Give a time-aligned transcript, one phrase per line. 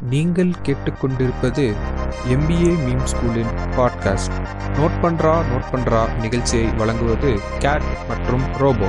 [0.00, 1.74] நீங்கள் கேட்டுக்கொண்டிருப்பது
[2.28, 4.32] MBA meme ஸ்கூலின் பாட்காஸ்ட்
[4.78, 8.88] நோட் பண்றா நோட் பண்றா நிகழ்ச்சியை வழங்குவது கேட் மற்றும் Robo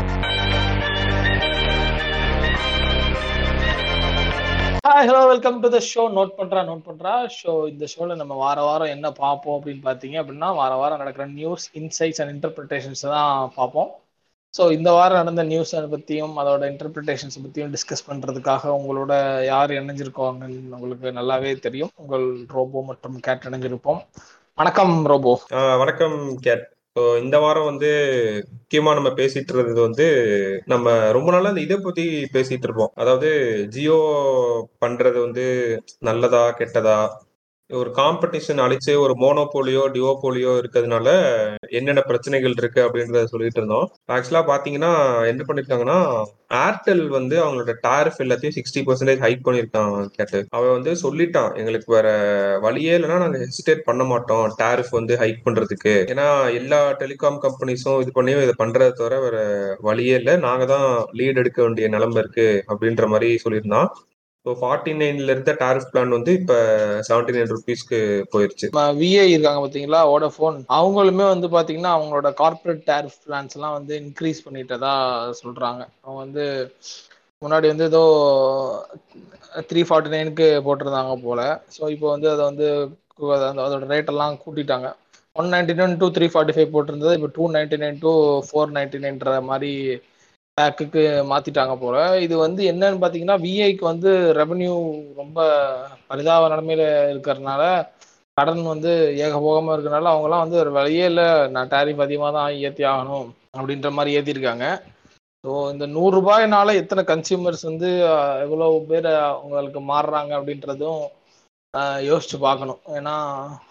[4.87, 7.27] hi hello welcome to the show note பண்றா நோட் பண்றா.
[7.37, 11.71] ஷோ இந்த ஷோல நம்ம வார வாரம் என்ன பார்ப்போம் அப்படின்னு பார்த்தீங்க அப்படின்னா வார வாரம் நடக்கிற நியூஸ்
[11.73, 13.89] இன்சைட்ஸ் அண்ட் இன்டர்பிரிட்டேஷன்ஸ் தான் பார்ப்போம்.
[14.57, 19.13] ஸோ இந்த வாரம் நடந்த நியூஸ் பற்றியும் அதோட இன்டர்பிரிட்டேஷன்ஸ் பற்றியும் டிஸ்கஸ் பண்ணுறதுக்காக உங்களோட
[19.51, 21.91] யார் இணைஞ்சிருக்காங்கன்னு உங்களுக்கு நல்லாவே தெரியும்.
[22.03, 22.25] உங்கள்
[22.55, 24.01] ரோபோ மற்றும் கேட் இணைஞ்சிருப்போம்.
[24.57, 25.33] வணக்கம் ரோபோ.
[25.83, 26.65] வணக்கம் கேட்.
[26.95, 27.89] ஸோ இந்த வாரம் வந்து
[28.53, 30.05] முக்கியமா நம்ம பேசிட்டு இருந்தது வந்து
[30.71, 32.05] நம்ம ரொம்ப நாளா அந்த இதை பத்தி
[32.35, 32.91] பேசிட்டு இருப்போம்.
[33.01, 33.29] அதாவது
[33.75, 33.99] ஜியோ
[34.85, 35.45] பண்றது வந்து
[36.09, 36.97] நல்லதா கெட்டதா?
[37.69, 41.07] ஒரு காம்படிஷன் அழிச்சு ஒரு மோனோபோலியோ டியோபோலியோ இருக்கிறதுனால
[41.69, 43.87] என்னென்ன பிரச்சனைகள் இருக்கு அப்படின்றத சொல்லிட்டு இருந்தோம்.
[44.15, 44.91] ஆக்சுவலா பாத்தீங்கன்னா
[45.31, 45.97] என்ன பண்ணிருக்காங்கன்னா
[46.65, 50.39] ஏர்டெல் வந்து அவங்களோட டாரிஃப் எல்லாத்தையும் சிக்ஸ்டி பர்சன்டேஜ் ஹைக் பண்ணிருக்கான் கேட்டு.
[50.49, 52.07] அவன் வந்து சொல்லிட்டான் எங்களுக்கு வேற
[52.67, 55.95] வழியே இல்லைன்னா நாங்க ஹெசிடேட் பண்ண மாட்டோம் டாரிஃப் வந்து ஹைக் பண்றதுக்கு.
[56.13, 56.27] ஏன்னா
[56.61, 59.37] எல்லா டெலிகாம் கம்பெனிஸும் இது பண்ணியும் இதை பண்றத தவிர வேற
[59.81, 60.35] வழியே இல்லை.
[60.37, 60.87] நாங்க தான்
[61.19, 63.89] லீட் எடுக்க வேண்டிய நிலைமை இருக்கு அப்படின்ற மாதிரி சொல்லியிருந்தான்.
[64.47, 66.53] ஸோ ஃபார்ட்டி நைன்ல இருந்த டாரிஃப் பிளான் வந்து இப்ப
[67.07, 67.97] செவன்டி நைன் ருபீஸ்க்கு
[68.33, 68.67] போயிருச்சு.
[68.99, 74.93] விஐ இருக்காங்க பாத்தீங்களா ஓடஃபோன் அவங்களுமே வந்து பாத்தீங்கன்னா அவங்களோட கார்ப்பரேட் டாரிஃப் பிளான்ஸ் எல்லாம் வந்து இன்க்ரீஸ் பண்ணிட்டதா
[75.41, 75.81] சொல்றாங்க.
[76.03, 76.45] அவங்க வந்து
[77.41, 78.03] முன்னாடி வந்து ஏதோ
[79.71, 81.41] த்ரீ ஃபார்ட்டி நைனுக்கு போட்டிருந்தாங்க போல.
[81.75, 82.67] ஸோ இப்போ வந்து அதை வந்து
[83.65, 84.87] அதோட ரேட் எல்லாம் கூட்டிட்டாங்க.
[85.39, 87.15] One ninety nine to three forty five போட்டிருந்தது.
[87.19, 88.13] இப்போ two ninety nine two
[88.49, 89.73] four ninety nine மாதிரி
[90.57, 91.01] பேக்குக்கு
[91.31, 91.95] மாத்திட்டாங்க போல.
[92.25, 94.73] இது வந்து என்னன்னு பார்த்தீங்கன்னா விஐக்கு வந்து ரெவன்யூ
[95.21, 95.37] ரொம்ப
[96.09, 96.83] பரிதாப நிலைமையில
[97.13, 97.63] இருக்கிறதுனால
[98.37, 98.91] கடன் வந்து
[99.25, 101.27] ஏகபோகமாக இருக்கிறனால அவங்கலாம் வந்து ஒரு வழியே இல்லை.
[101.53, 104.65] நான் டேரிஃப் அதிகமாக தான் ஏற்றி ஆகணும் அப்படின்ற மாதிரி ஏற்றிருக்காங்க
[105.43, 107.89] ஸோ இந்த நூறுரூபாயினால எத்தனை கன்சியூமர்ஸ் வந்து
[108.45, 111.01] எவ்வளோ பேர் அவங்களுக்கு மாறுறாங்க அப்படின்றதும்
[112.09, 112.81] யோசிச்சு பார்க்கணும்.
[112.97, 113.15] ஏன்னா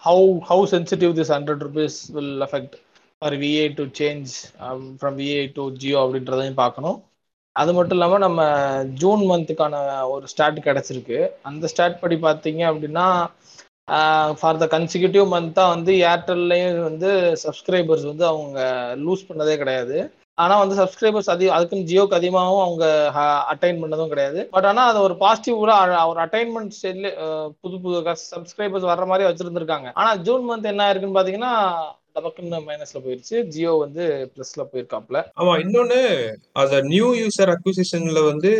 [0.05, 2.75] how how sensitive this hundred rupees will affect
[3.21, 4.31] for VA to change
[4.97, 6.97] from VA to Jio அப்படின்றதையும் பார்க்கணும்.
[7.55, 8.41] அது மட்டும் இல்லாமல் நம்ம
[9.01, 9.75] ஜூன் மந்த்துக்கான
[10.13, 11.19] ஒரு ஸ்டாட் கிடச்சிருக்கு.
[11.49, 13.05] அந்த ஸ்டாட் படி பார்த்தீங்க அப்படின்னா
[14.39, 17.09] ஃபார் த கன்சிக்யூட்டிவ் மந்த்தாக வந்து ஏர்டெல்லையும் வந்து
[17.45, 18.59] சப்ஸ்கிரைபர்ஸ் வந்து அவங்க
[19.05, 19.97] லூஸ் பண்ணதே கிடையாது.
[20.43, 22.85] ஆனால் வந்து சப்ஸ்கிரைபர்ஸ் அதிகம் அதுக்குன்னு ஜியோக்கு அதிகமாகவும் அவங்க
[23.53, 24.39] அட்டைன் பண்ணதும் கிடையாது.
[24.55, 25.75] பட் ஆனால் அது ஒரு பாசிட்டிவ்ல
[26.11, 27.09] ஒரு அட்டைன்மெண்ட் ஸ்டேட்ல
[27.63, 28.01] புது புது
[28.35, 29.89] சப்ஸ்கிரைபர்ஸ் வர்ற மாதிரி வச்சுருந்துருக்காங்க.
[30.01, 31.53] ஆனால் ஜூன் மந்த் என்ன ஆயிருக்குன்னு பார்த்தீங்கன்னா
[32.17, 33.35] டபக்குன்னு மைனஸ்ல போயிருச்சு.
[33.47, 35.99] ஜியோ வந்து பிளஸ்ல போயிருக்காப்ல ஆமா இன்னொன்னு
[36.53, 38.51] அத நியூ யூசர் அக்விசிஷன்ல வந்து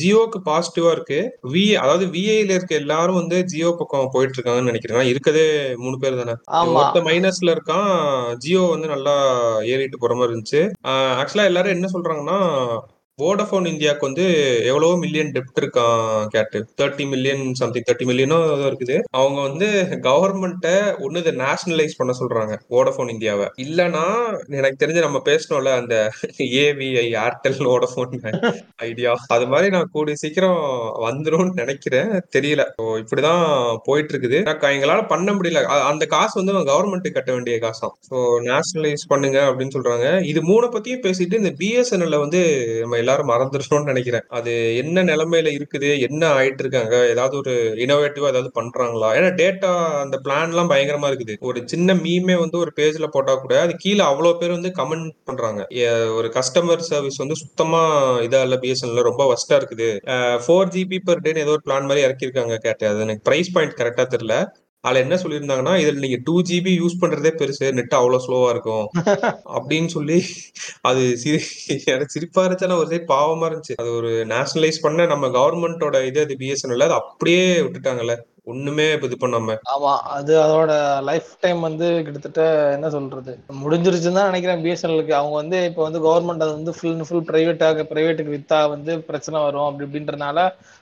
[0.00, 1.20] ஜியோக்கு பாசிட்டிவா இருக்கு.
[1.52, 6.36] வி அதாவது விஐல இருக்க எல்லாரும் வந்து ஜியோ பக்கம் போயிட்டு இருக்காங்கன்னு நினைக்கிறேன் இருக்கதே மூணு பேர் தானே.
[6.58, 6.76] ஆமா.
[6.76, 7.90] ஒருத்த மைனஸ்ல இருக்கான்
[8.38, 9.16] ஜியோ வந்து நல்லா
[9.72, 10.62] ஏறிட்டு போற மாதிரி இருந்துச்சு.
[11.20, 12.38] ஆக்சுவலா எல்லாரும் என்ன சொல்றாங்கன்னா
[13.22, 14.26] வோடஃபோன் இந்தியாவுக்கு வந்து
[14.70, 16.58] எவ்வளவோ மில்லியன் டெப்ட் இருக்கான் கேட்டு.
[16.80, 18.38] தேர்ட்டி மில்லியன் சம்திங் தேர்ட்டி மில்லியனோ
[18.68, 18.96] இருக்குது.
[19.20, 19.68] அவங்க வந்து
[20.08, 24.04] கவர்மெண்ட்டை ஒன்னு இதை நேஷனலைஸ் பண்ண சொல்றாங்க வோடஃபோன் இந்தியாவை இல்லனா
[24.60, 25.96] எனக்கு தெரிஞ்சு நம்ம பேசணும்ல அந்த
[26.64, 28.16] ஏவிஐ ஏர்டெல் வோடஃபோன்
[28.88, 30.60] ஐடியா அது மாதிரி நான் கூடிய சீக்கிரம்
[31.06, 32.10] வந்துரும்னு நினைக்கிறேன்.
[32.36, 32.62] தெரியல.
[32.78, 33.44] ஸோ இப்படிதான்
[33.88, 34.38] போயிட்டு இருக்குது
[34.70, 35.60] எங்களால பண்ண முடியல.
[35.90, 37.94] அந்த காசு வந்து கவர்மெண்ட் கட்ட வேண்டிய காசாம்.
[38.08, 38.16] ஸோ
[38.48, 40.06] நேஷனலைஸ் பண்ணுங்க அப்படின்னு சொல்றாங்க.
[40.30, 42.40] இது மூணை பத்தியும் பேசிட்டு இந்த பிஎஸ்என்எல்ல வந்து
[42.82, 44.24] நம்ம எல்லாரும் மறந்துடணும்னு நினைக்கிறேன்.
[44.38, 45.88] அது என்ன நிலைமையில இருக்குது?
[46.08, 47.54] என்ன ஆயிட்டு இருக்காங்க ஏதாவது ஒரு
[47.84, 49.08] இனோவேட்டிவா ஏதாவது பண்றாங்களா?
[49.18, 49.70] ஏன்னா டேட்டா
[50.02, 51.34] அந்த பிளான் எல்லாம் பயங்கரமா இருக்குது.
[51.48, 55.60] ஒரு சின்ன மீமே வந்து ஒரு பேஜ்ல போட்டா கூட அது கீழே அவ்வளவு பேர் வந்து கமெண்ட் பண்றாங்க.
[56.18, 57.82] ஒரு கஸ்டமர் சர்வீஸ் வந்து சுத்தமா
[58.28, 59.90] இதா இல்ல பிஎஸ்என்எல் ரொம்ப வஸ்டா இருக்குது.
[60.46, 62.90] ஃபோர் ஜிபி பர் டேன்னு ஏதோ ஒரு பிளான் மாதிரி இறக்கிருக்காங்க கேட்டேன்.
[62.92, 64.36] அது எனக்கு பிரைஸ் பாயிண்ட் கரெக்டா தெரியல.
[64.84, 67.66] அதுல என்ன சொல்லியிருந்தாங்கன்னா இதுல நீங்க டூ ஜிபி யூஸ் பண்றதே பெருசு.
[67.78, 68.86] நெட் அவ்வளவு ஸ்லோவா இருக்கும்.
[69.56, 70.16] அப்படின்னு சொல்லி
[70.82, 71.40] அது சிரி
[71.90, 73.76] எனக்கு சிரிப்பா இருந்துச்சு ஒரு சைடு பாவமா இருந்துச்சு.
[73.82, 78.16] அது ஒரு நேஷனலைஸ் பண்ண நம்ம கவர்மெண்டோட இது அது பிஎஸ்என்எல் அது அப்படியே விட்டுட்டாங்கல்ல.
[78.46, 79.54] ஒண்ணுமே இது பண்ணாம.
[79.72, 80.72] ஆமா அது அதோட
[81.08, 82.40] லைஃப் டைம் வந்து கிட்டத்தட்ட
[82.76, 83.32] என்ன சொல்றது?
[83.60, 88.36] முடிஞ்சிருச்சுன்னு தான் நினைக்கிறேன் பிஎஸ்என்எலுக்கு அவங்க வந்து இப்போ வந்து கவர்மெண்ட் அது வந்து ஃபுல் ஃபுல் பிரைவேட்டாக பிரைவேட்டுக்கு
[88.36, 89.68] வித்தா வந்து பிரச்சனை வரும்.
[89.68, 90.38] அப்படி இப்படின்றனால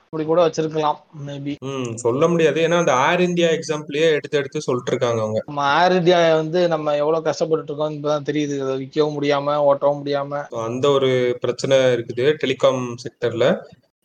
[0.08, 2.58] அப்படி கூட வச்சிருக்கலாம் மேபி ம் சொல்ல முடியாது.
[2.66, 5.41] ஏன்னா அந்த ஏர் இந்தியா எக்ஸாம்பிளே எடுத்து எடுத்து சொல்லிட்டு இருக்காங்க அவங்க.
[5.47, 8.54] நம்ம ஏர் இந்தியா வந்து நம்ம எவ்வளவு கஷ்டப்பட்டு இருக்கோம் இப்பதான் தெரியுது.
[8.60, 10.41] அதை விற்கவும் முடியாம ஓட்டவும் முடியாம.
[10.62, 11.10] அந்த ஒரு
[11.41, 13.48] பிரச்சனை இருக்குது டெலிகாம் செக்டர்ல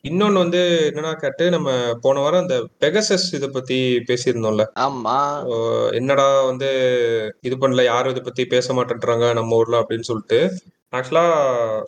[0.04, 1.70] இன்னொன்னு வந்து என்னன்னா கேட்டு நம்ம
[2.02, 3.78] போன வாரம் அந்த பெகசஸ் இதை பத்தி
[4.10, 4.64] பேசியிருந்தோம்ல.
[4.80, 5.18] ஆமா.
[5.92, 6.70] என்னடா வந்து
[7.42, 10.40] இது பண்ணல யாரும் இதை பத்தி பேச மாட்டேன்றாங்க நம்ம ஊர்ல அப்படின்னு சொல்லிட்டு.
[10.94, 11.24] ஆக்சுவலா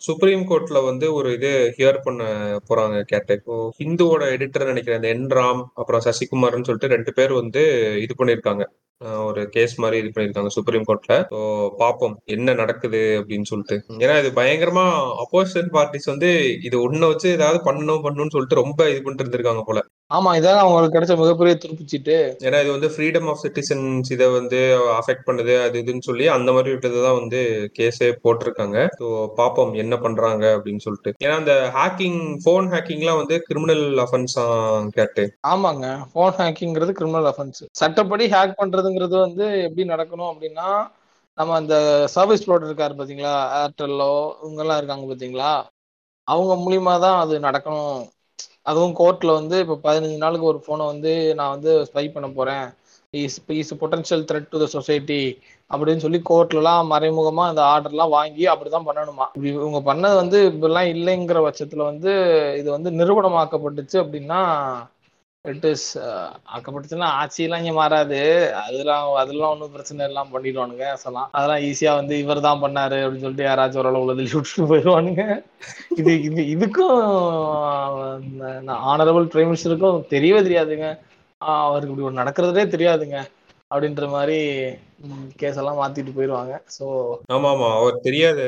[0.06, 2.22] சுப்ரீம் கோர்ட்ல வந்து ஒரு இது ஹியர் பண்ண
[2.68, 7.62] போறாங்க கேட்டு இப்போ ஹிந்துவோட எடிட்டர் நினைக்கிறேன் இந்த என் ராம் அப்புறம் சசிகுமார்னு சொல்லிட்டு ரெண்டு பேர் வந்து
[8.04, 8.64] இது பண்ணியிருக்காங்க
[9.28, 11.38] ஒரு கேஸ் மாதிரி இது பண்ணியிருக்காங்க சுப்ரீம் கோர்ட்ல ஸோ
[11.80, 13.76] பார்ப்போம் என்ன நடக்குது அப்படின்னு சொல்லிட்டு.
[14.04, 14.84] ஏன்னா இது பயங்கரமா
[15.22, 16.30] அப்போசிஷன் பார்ட்டிஸ் வந்து
[16.68, 19.80] இது ஒன்ன வச்சு ஏதாவது பண்ணணும் பண்ணணும்னு சொல்லிட்டு ரொம்ப இது பண்ணிட்டு இருந்திருக்காங்க போல.
[20.10, 22.16] ஆமா இதான் அவங்களுக்கு கிடைச்ச மிகப்பெரிய துருப்புச்சீட்டு
[22.46, 24.58] ஏன்னா இது வந்து ஃப்ரீடம் ஆஃப் சிட்டிசன்ஸ் இதை வந்து
[24.98, 27.40] அஃபெக்ட் பண்ணுது அது இதுன்னு சொல்லி அந்த மாதிரி விட்டது தான் வந்து
[27.78, 28.78] கேஸே போட்டிருக்காங்க.
[28.98, 29.06] ஸோ
[29.40, 31.12] பார்ப்போம் என்ன பண்றாங்க அப்படின்னு சொல்லிட்டு.
[31.24, 34.36] ஏன்னா அந்த ஹேக்கிங் ஃபோன் ஹேக்கிங்லாம் வந்து கிரிமினல் அஃபென்ஸ்
[34.98, 35.24] கேட்டு.
[35.52, 35.86] ஆமாங்க.
[36.12, 40.68] ஃபோன் ஹேக்கிங்கிறது கிரிமினல் அஃபென்ஸ் சட்டப்படி ஹேக் பண்றதுங்கிறது வந்து எப்படி நடக்கணும் அப்படின்னா
[41.38, 41.76] நம்ம அந்த
[42.16, 43.34] சர்வீஸ் ப்ரொவைடர் இருக்காரு பாத்தீங்களா?
[43.62, 44.12] ஏர்டெல்லோ
[44.42, 45.50] இவங்கெல்லாம் இருக்காங்க பாத்தீங்களா?
[46.28, 47.98] அவங்க மூலியமா தான் அது நடக்கணும்.
[48.66, 52.66] அதுவும் கோர்ட்ல வந்து இப்போ பதினஞ்சு நாளுக்கு ஒரு ஃபோனை வந்து நான் வந்து ஸ்பை பண்ண போறேன்.
[53.14, 55.20] Is is potential threat to the society
[55.70, 59.26] அப்படின்னு சொல்லி கோர்ட்லலாம் மறைமுகமாக அந்த ஆர்டர்லாம் வாங்கி அப்படிதான் பண்ணணுமா?
[59.52, 62.12] இவங்க பண்ணது வந்து இப்படிலாம் இல்லைங்கிற பட்சத்தில் வந்து
[62.60, 64.40] இது வந்து நிறுவனமாக்கப்பட்டுச்சு அப்படின்னா
[65.52, 65.86] இட் இஸ்
[67.20, 68.20] ஆட்சியெல்லாம் இங்க மாறாது.
[68.64, 73.48] அதெல்லாம் அதெல்லாம் ஒன்றும் பிரச்சனை எல்லாம் பண்ணிடுவானுங்க சொல்லலாம் அதெல்லாம் ஈஸியா வந்து இவர் தான் பண்ணாரு அப்படின்னு சொல்லிட்டு
[73.48, 75.24] யாராச்சும் ஒரு அளவு தள்ளி விட்டுட்டு போயிடுவானுங்க.
[76.00, 77.00] இது இது இதுக்கும்
[78.92, 80.88] ஆனரபிள் பிரைம் மினிஸ்டருக்கும் தெரியவே தெரியாதுங்க.
[81.40, 83.18] அவருக்கு இப்படி ஒன்று நடக்கிறதே தெரியாதுங்க.
[83.72, 84.38] அப்படின்ற மாதிரி
[85.40, 86.54] கேஸ் எல்லாம் மாத்திட்டு போயிடுவாங்க.
[86.76, 86.84] ஸோ
[87.36, 88.44] ஆமா ஆமா அவர் தெரியாது.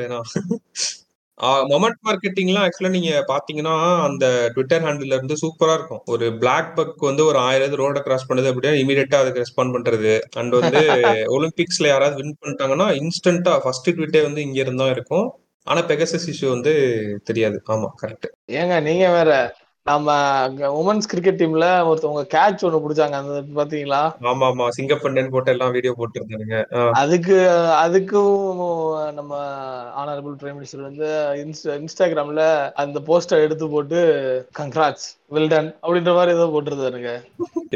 [1.69, 3.73] மொமெண்ட் மார்க்கெட்டிங்லாம் ஆக்சுவலா நீங்க பாத்தீங்கன்னா
[4.07, 6.01] அந்த ட்விட்டர் ஹேண்டில் இருந்து சூப்பரா இருக்கும்.
[6.05, 10.13] ஒரு பிளாக் பக் வந்து ஒரு ஆயிரம் ரோட கிராஸ் பண்ணுது அப்படின்னா இமீடியட்டா அதுக்கு ரெஸ்பாண்ட் பண்றது.
[10.35, 10.81] அண்ட் வந்து
[11.35, 15.27] ஒலிம்பிக்ஸ்ல யாராவது வின் பண்ணிட்டாங்கன்னா இன்ஸ்டன்டா ஃபர்ஸ்ட் ட்விட்டே வந்து இங்க இருந்தா இருக்கும்.
[15.67, 16.73] ஆனா பெகசஸ் இஷ்யூ வந்து
[17.23, 17.57] தெரியாது.
[17.73, 18.27] ஆமா கரெக்ட்
[18.59, 19.31] ஏங்க நீங்க வேற
[19.89, 20.09] நம்ம
[20.79, 23.15] உமன்ஸ் கிரிக்கெட் டீம்ல ஒருத்தவங்க கேட்ச் ஒண்ணு பிடிச்சாங்க.
[23.21, 24.01] அந்த பாத்தீங்களா?
[24.29, 26.57] ஆமா ஆமா சிங்கப்பண்டன் போட்டு எல்லாம் வீடியோ போட்டு இருந்தாங்க
[27.01, 27.37] அதுக்கு
[27.83, 28.35] அதுக்கும்
[29.19, 29.31] நம்ம
[30.01, 31.09] ஆனரபிள் பிரைம் மினிஸ்டர் வந்து
[31.43, 32.45] இன்ஸ்டா இன்ஸ்டாகிராம்ல
[32.83, 34.01] அந்த போஸ்டர் எடுத்து போட்டு
[34.55, 37.11] கங்க்ராட்ஸ் வெல்டன் அப்படின்ற மாதிரி ஏதோ போட்டுருந்தாருங்க.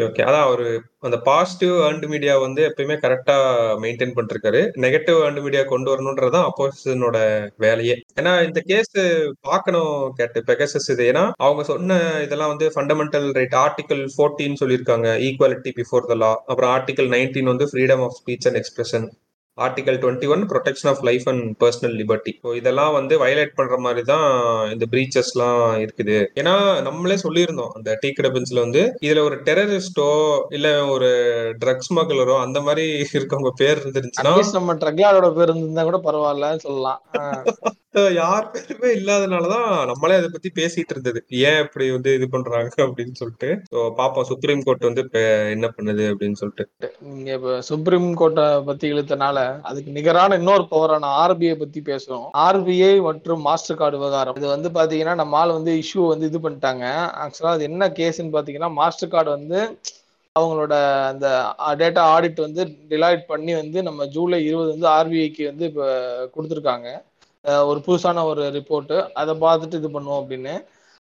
[0.05, 0.65] ஓகே அதான் அவர்
[0.99, 3.35] அந்த பாசிட்டிவ் ஏர்ன்டு மீடியா வந்து எப்பயுமே கரெக்டா
[3.83, 4.61] மெயின்டைன் பண்ணிருக்காரு.
[4.85, 7.17] நெகட்டிவ் ஏர்ன்டு மீடியா கொண்டு வரணும்ன்றதான் அப்போசிஷனோட
[7.57, 7.95] வேலையே.
[8.21, 8.93] ஏன்னா இந்த கேஸ்
[9.41, 11.05] பார்க்கணும் கேட்டு பெகசஸ் இது.
[11.11, 15.09] ஏன்னா அவங்க சொன்ன இதெல்லாம் வந்து ஃபண்டமெண்டல் ரைட் ஆர்டிகல் ஃபோர்டீன் சொல்லியிருக்காங்க.
[15.27, 19.07] ஈக்குவாலிட்டி பிஃபோர் த லா அப்புறம் ஆர்டிகல் நைன்டீன் வந்து freedom of speech and expression
[19.57, 24.01] article twenty one protection of life and personal liberty so இதெல்லாம் வந்து வயலேட் பண்ற மாதிரி
[24.01, 24.25] தான்
[24.71, 26.17] இந்த பிரீச்சஸ்லாம் இருக்குது.
[26.35, 31.11] ஏன்னா நம்மளே சொல்லியிருந்தோம் அந்த டீ கடை வந்து இதுல ஒரு டெரரிஸ்டோ இல்ல ஒரு
[31.59, 37.01] ட்ரக்ஸ் ஸ்மக்லரோ அந்த மாதிரி இருக்கவங்க பேர் இருந்துருச்சுன்னா நம்ம ட்ரக்லாரோட பேர் இருந்திருந்தா கூட பரவாயில்ல சொல்லலாம்.
[38.17, 41.19] யார் பேருமே இல்லாதனாலதான் நம்மளே அதை பத்தி பேசிட்டு இருந்தது.
[41.49, 43.49] ஏன் இப்படி வந்து இது பண்றாங்க அப்படின்னு சொல்லிட்டு.
[43.71, 45.19] ஸோ பாப்போம் சுப்ரீம் கோர்ட் வந்து இப்ப
[45.55, 46.89] என்ன பண்ணுது அப்படின்னு சொல்லிட்டு.
[47.09, 52.27] நீங்க இப்ப சுப்ரீம் கோர்ட்டை பத்தி இழுத்தனால அதுக்கு நிகரான இன்னொரு பவரான ஆர்பிஐ பத்தி பேசுறோம்.
[52.47, 54.37] ஆர்பிஐ மற்றும் மாஸ்டர் கார்டு விவகாரம்.
[54.41, 56.85] இது வந்து பாத்தீங்கன்னா நம்ம ஆள் வந்து இஷ்யூ வந்து இது பண்ணிட்டாங்க.
[57.25, 59.59] ஆக்சுவலா அது என்ன கேஸ்ன்னு பாத்தீங்கன்னா மாஸ்டர் கார்டு வந்து
[60.35, 60.75] அவங்களோட
[61.09, 61.27] அந்த
[61.81, 62.61] டேட்டா ஆடிட் வந்து
[62.91, 65.87] டிலைட் பண்ணி வந்து நம்ம ஜூலை இருபது வந்து ஆர்பிஐக்கு வந்து இப்போ
[66.35, 66.87] கொடுத்துருக்காங்க.
[67.69, 70.53] ஒரு புதுசான ஒரு ரிப்போர்ட்டு அதை பார்த்துட்டு இது பண்ணுவோம் அப்படின்னு.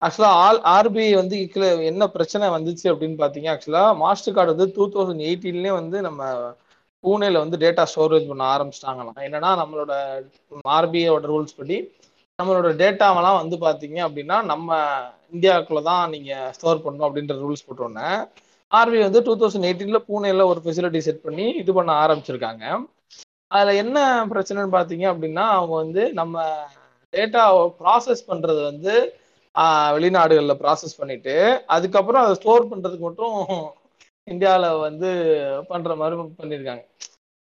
[0.03, 4.87] ஆக்சுவலாக ஆல் ஆர்பிஐ வந்து கீழே என்ன பிரச்சனை வந்துச்சு அப்படின்னு பார்த்தீங்க ஆக்சுவலாக மாஸ்டர் கார்டு வந்து டூ
[4.95, 6.23] தௌசண்ட் எயிட்டீன்லேயே வந்து நம்ம
[7.05, 9.21] பூனேல வந்து டேட்டா ஸ்டோரேஜ் பண்ண ஆரம்பிச்சிட்டாங்களாம்.
[9.27, 9.93] என்னன்னா நம்மளோட
[10.77, 11.77] ஆர்பிஐயோட ரூல்ஸ் படி
[12.39, 14.69] நம்மளோட டேட்டாவெல்லாம் வந்து பார்த்தீங்க அப்படின்னா நம்ம
[15.35, 18.09] இந்தியாவுக்குள்ள தான் நீங்கள் ஸ்டோர் பண்ணணும் அப்படின்ற ரூல்ஸ் போட்டோன்னே
[18.73, 22.65] ஆர்பிஐ வந்து டூ தௌசண்ட் எயிட்டீனில் பூனேல ஒரு ஃபெசிலிட்டி செட் பண்ணி இது பண்ண ஆரம்பிச்சிருக்காங்க.
[23.55, 23.99] அதில் என்ன
[24.33, 26.45] பிரச்சனைன்னு பார்த்தீங்க அப்படின்னா அவங்க வந்து நம்ம
[27.13, 27.43] டேட்டா
[27.81, 28.95] ப்ராசஸ் பண்ணுறது வந்து
[29.97, 31.35] வெளிநாடுகளில் ப்ராசஸ் பண்ணிட்டு
[31.75, 33.37] அதுக்கப்புறம் அதை ஸ்டோர் பண்ணுறதுக்கு மட்டும்
[34.29, 35.11] இந்தியாவில் வந்து
[35.71, 36.85] பண்ணுற மாதிரி பண்ணியிருக்காங்க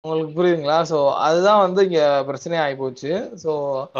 [0.04, 0.78] உங்களுக்கு புரியுதுங்களா?
[0.90, 3.12] ஸோ அதுதான் வந்து இங்க பிரச்சனை ஆகி போச்சு.
[3.44, 3.52] ஸோ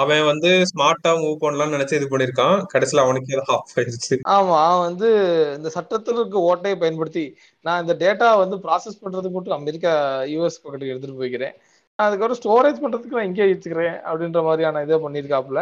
[0.02, 2.58] அவன் வந்து ஸ்மார்ட்டா மூவ் பண்ணலாம்னு நினைச்சு இது பண்ணிருக்கான்.
[2.74, 4.16] கடைசியில் அவனுக்கு ஆஃப் ஆயிருச்சு.
[4.36, 5.10] ஆமா அவன் வந்து
[5.58, 7.26] இந்த சட்டத்தில் இருக்க ஓட்டையை பயன்படுத்தி
[7.66, 9.94] நான் இந்த டேட்டா வந்து ப்ராசஸ் பண்றதுக்கு மட்டும் அமெரிக்கா
[10.34, 11.56] யூஎஸ் பக்கத்துக்கு எடுத்துட்டு போய்க்கிறேன்.
[12.00, 15.62] அதுக்கப்புறம் ஸ்டோரேஜ் பண்றதுக்கு நான் இங்கே வச்சுக்கிறேன் அப்படின்ற மாதிரியான இதை பண்ணியிருக்காப்புல.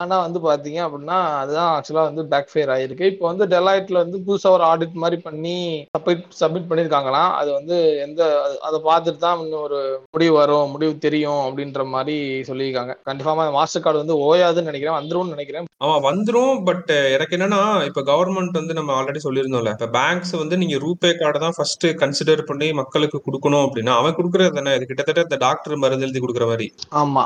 [0.00, 3.08] ஆனா வந்து பாத்தீங்க அப்படின்னா அதுதான் ஆக்சுவலா வந்து பேக் ஃபேர் ஆயிருக்கு.
[3.12, 5.56] இப்போ வந்து டெலாய்ட்ல வந்து புதுசா ஒரு ஆடிட் மாதிரி பண்ணி
[5.94, 8.20] சப்மிட் சப்மிட் பண்ணியிருக்காங்களாம் அது வந்து எந்த
[8.68, 9.80] அதை பார்த்துட்டு தான் இன்னும் ஒரு
[10.14, 12.16] முடிவு வரும் முடிவு தெரியும் அப்படின்ற மாதிரி
[12.50, 12.94] சொல்லியிருக்காங்க.
[13.10, 15.68] கன்ஃபார்மா மாஸ்டர் கார்டு வந்து ஓயாதுன்னு நினைக்கிறேன் வந்துரும்னு நினைக்கிறேன்.
[15.84, 20.78] ஆமா வந்துரும் பட் எனக்கு என்னன்னா இப்ப கவர்மெண்ட் வந்து நம்ம ஆல்ரெடி சொல்லியிருந்தோம்ல இப்ப பேங்க்ஸ் வந்து நீங்க
[20.86, 25.40] ரூபே கார்டை தான் ஃபர்ஸ்ட் கன்சிடர் பண்ணி மக்களுக்கு கொடுக்கணும் அப்படின்னா அவன் கொடுக்கறது தானே இது கிட்டத்தட்ட இந்த
[25.46, 26.68] டாக்டர் மருந்து எழுதி கொடுக்குற மாதிரி.
[27.02, 27.24] ஆமா.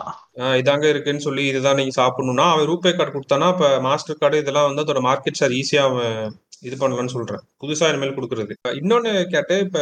[0.60, 4.84] இதாங்க இருக்குன்னு சொல்லி இதுதான் நீங்க சாப்பிடணும்னா அவன் ரூபே கார்டு கொடுத்தானா இப்ப மாஸ்டர் கார்டு இதெல்லாம் வந்து
[4.84, 6.16] அதோட மார்க்கெட் ஷேர் ஈஸியா அவன்
[6.60, 7.42] இது பண்ணலாம்னு சொல்றேன்.
[7.62, 8.52] புதுசா இனிமேல் கொடுக்கறது.
[8.80, 9.78] இன்னொன்னு கேட்டு இப்ப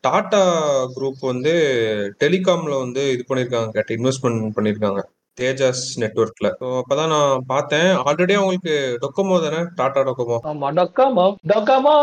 [0.00, 0.42] டாடா
[0.96, 1.52] குரூப் வந்து
[2.24, 5.02] டெலிகாம்ல வந்து இது பண்ணிருக்காங்க கேட்டு இன்வெஸ்ட்மெண்ட் பண்ணிருக்காங்க
[5.38, 6.48] தேஜாஸ் நெட்ஒர்க்ல
[6.78, 7.90] அப்பதான் நான் பார்த்தேன்.
[8.08, 8.72] ஆல்ரெடி அவங்களுக்கு
[9.02, 9.60] டொக்கோமோ தானே?
[9.78, 11.94] டாடா டொக்கோமோ ஆமா டொக்காமோ டொக்காமோ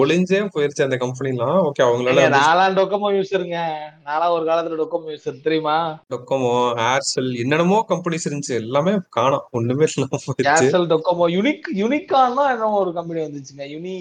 [0.00, 3.58] ஒளிஞ்சே போயிருச்சு அந்த கம்பெனிலாம் ஓகே அவங்களால நான்லாம் டொக்கோமோ யூஸருங்க
[4.06, 5.76] நான்லாம் ஒரு காலத்துல டொக்கோமோ யூஸர் தெரியுமா?
[6.14, 6.52] டொக்கோமோ
[6.90, 8.54] ஏர்செல் என்னென்னமோ கம்பெனிஸ் இருந்துச்சு.
[8.62, 9.44] எல்லாமே காணோம்.
[9.50, 10.20] ஒண்ணுமே இல்லாம
[10.52, 13.66] ஏர்செல் டொக்கோமோ யுனிக் யுனிக்கான்னா என்ன ஒரு கம்பெனி வந்துச்சுங்க.
[13.74, 13.96] யுனி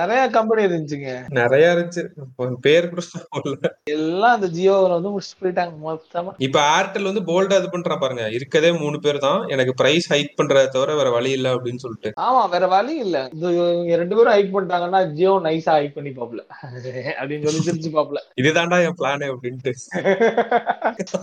[0.00, 1.08] நிறைய கம்பெனி இருந்துச்சுங்க.
[1.40, 2.04] நிறைய இருந்துச்சு.
[2.66, 6.32] பேர் கூட எல்லாம் அந்த ஜியோவில் வந்து முடிச்சுட்டு போயிட்டாங்க மொத்தமா.
[6.46, 8.24] இப்ப ஏர்டெல் வந்து போல்டா இது பண்றான் பாருங்க.
[8.38, 9.40] இருக்கதே மூணு பேர் தான்.
[9.54, 12.10] எனக்கு பிரைஸ் ஹைக் பண்றத தவிர வேற வழி இல்ல அப்படின்னு சொல்லிட்டு.
[12.26, 13.16] ஆமா வேற வழி இல்ல.
[13.38, 16.42] இவங்க ரெண்டு பேரும் ஹைக் பண்ணிட்டாங்கன்னா ஜியோ நைஸா ஹைக் பண்ணி பாப்பல
[17.20, 19.72] அப்படின்னு சொல்லி சிரிச்சு பாப்பல இதுதான்டா என் பிளானே அப்படின்ட்டு.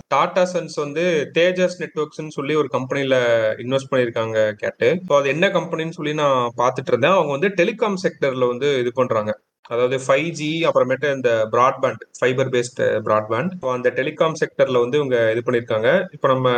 [0.07, 1.05] டாடா சன்ஸ் வந்து
[1.37, 3.15] தேஜஸ் நெட்ஒர்க்ஸ்னு சொல்லி ஒரு கம்பெனில
[3.63, 4.89] இன்வெஸ்ட் பண்ணிருக்காங்க கேட்டு.
[5.19, 7.17] அது என்ன கம்பெனின்னு சொல்லி நான் பார்த்துட்டு இருந்தேன்.
[7.17, 9.31] அவங்க வந்து டெலிகாம் செக்டர்ல வந்து இது பண்றாங்க.
[9.73, 15.41] அதாவது ஃபைவ் ஜி அப்புறமேட்டு இந்த பிராட்பேண்ட் ஃபைபர் பேஸ்ட் பிராட்பேண்ட் அந்த டெலிகாம் செக்டர்ல வந்து இவங்க இது
[15.47, 15.89] பண்ணிருக்காங்க.
[16.15, 16.49] இப்போ நம்ம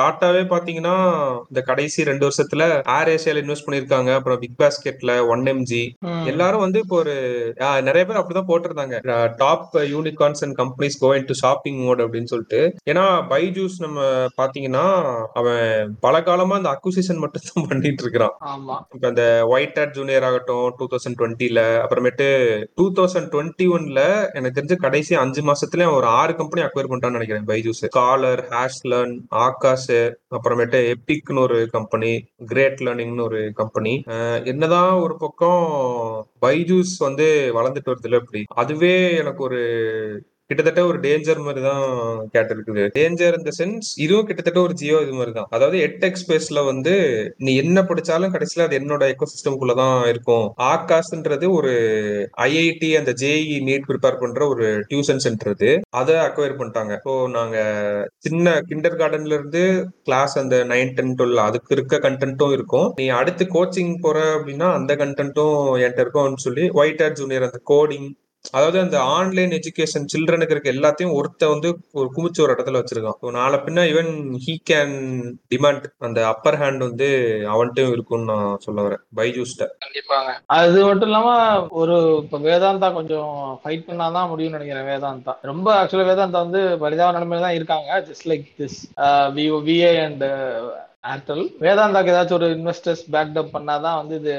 [0.00, 0.96] டாட்டாவே பாத்தீங்கன்னா
[1.50, 2.62] இந்த கடைசி ரெண்டு வருஷத்துல
[2.96, 4.10] ஏர் ஏசியால இன்வெஸ்ட் பண்ணிருக்காங்க.
[4.18, 5.82] அப்புறம் பிக் பாஸ்கெட்ல ஒன் எம்ஜி
[6.32, 7.14] எல்லாரும் வந்து இப்போ ஒரு
[7.88, 8.96] நிறைய பேர் அப்படிதான் போட்டிருந்தாங்க.
[9.42, 12.62] Top unicorns and companies going to shopping mode அப்படின்னு சொல்லிட்டு.
[12.92, 14.00] ஏன்னா பைஜூஸ் நம்ம
[14.40, 14.86] பாத்தீங்கன்னா
[15.40, 18.34] அவன் பல காலமா அந்த அக்விசிஷன் மட்டும் தான் பண்ணிட்டு இருக்கிறான்.
[18.94, 22.28] இப்ப அந்த ஒயிட் ஹேட் ஜூனியர் ஆகட்டும் டூ தௌசண்ட் டுவெண்ட்டில அப்புறமேட்டு
[22.74, 24.00] டூ தௌசண்ட் டுவெண்ட்டி ஒன்ல
[24.32, 29.90] எனக்கு தெரிஞ்ச கடைசி அஞ்சு மாசத்துல ஒரு ஆறு கம்பெனி அக்வயர் பண்ணிட்டான்னு நினைக்கிறேன் பைஜூஸ் காலர் ஹேஷ்லர்ன் ஆகாஷ்
[30.34, 32.12] அப்புறமேட்டு எபிக்னு ஒரு கம்பெனி
[32.46, 33.94] கிரேட் லேர்னிங்னு ஒரு கம்பெனி
[34.44, 35.64] என்னதான் ஒரு பக்கம்
[36.42, 38.42] பைஜூஸ் வந்து வளர்ந்துட்டு வருதுல அப்படி.
[38.54, 39.60] அதுவே எனக்கு ஒரு
[40.50, 41.84] கிட்டத்தட்ட ஒரு டேஞ்சர் மாதிரி தான்
[42.32, 46.92] கேட்டிருக்குது டேஞ்சர் இந்த சென்ஸ் இதுவும் கிட்டத்தட்ட ஒரு ஜியோ இது மாதிரி தான் அதாவது எட்டெக் ஸ்பேஸ்ல வந்து
[47.44, 50.46] நீ என்ன படிச்சாலும் கடைசியில அது என்னோட எக்கோ சிஸ்டம்குள்ள தான் இருக்கும்.
[50.70, 51.72] ஆகாஷ்ன்றது ஒரு
[52.46, 55.70] ஐஐடி அந்த ஜேஇ நீட் ப்ரிப்பேர் பண்ற ஒரு டியூஷன் சென்டர் இது
[56.00, 56.94] அதை அக்வயர் பண்ணிட்டாங்க.
[57.06, 57.56] ஸோ நாங்க
[58.26, 59.62] சின்ன கிண்டர் கார்டன்ல இருந்து
[60.08, 62.90] கிளாஸ் அந்த நைன் டென் டுவெல் அதுக்கு இருக்க கண்டென்ட்டும் இருக்கும்.
[63.00, 68.08] நீ அடுத்து கோச்சிங் போற அப்படின்னா அந்த கண்டென்ட்டும் என்கிட்ட இருக்கும்னு சொல்லி ஒயிட் ஆர் ஜூனியர் அந்த கோடிங்
[68.44, 71.68] அதாவது அந்த ஆன்லைன் எஜுகேஷன் சில்ட்ரனுக்கு இருக்க எல்லாத்தையும் ஒருத்த வந்து
[72.00, 73.18] ஒரு குமிச்சு ஒரு இடத்துல வச்சிருக்கான்.
[73.22, 74.10] ஸோ நாளை பின்ன ஈவன்
[74.44, 74.94] ஹீ கேன்
[75.52, 77.08] டிமாண்ட் அந்த அப்பர் ஹேண்ட் வந்து
[77.54, 79.02] அவன்கிட்டயும் இருக்கும்னு நான் சொல்ல வரேன்.
[79.18, 80.30] பைஜூஸ்ட கண்டிப்பாங்க.
[80.58, 81.30] அது மட்டும் இல்லாம
[81.82, 83.32] ஒரு இப்ப வேதாந்தா கொஞ்சம்
[83.62, 85.34] ஃபைட் பண்ணாதான் முடியும்னு நினைக்கிறேன் வேதாந்தா.
[85.52, 88.80] ரொம்ப ஆக்சுவலா வேதாந்தா வந்து பரிதாப நிலைமையில தான் இருக்காங்க just like this
[89.68, 90.24] VA and
[91.04, 94.34] Airtel வேதாந்தாக்கு ஏதாச்சும் ஒரு இன்வெஸ்டர்ஸ் பேக்டப் பண்ணாதான் வந்து இது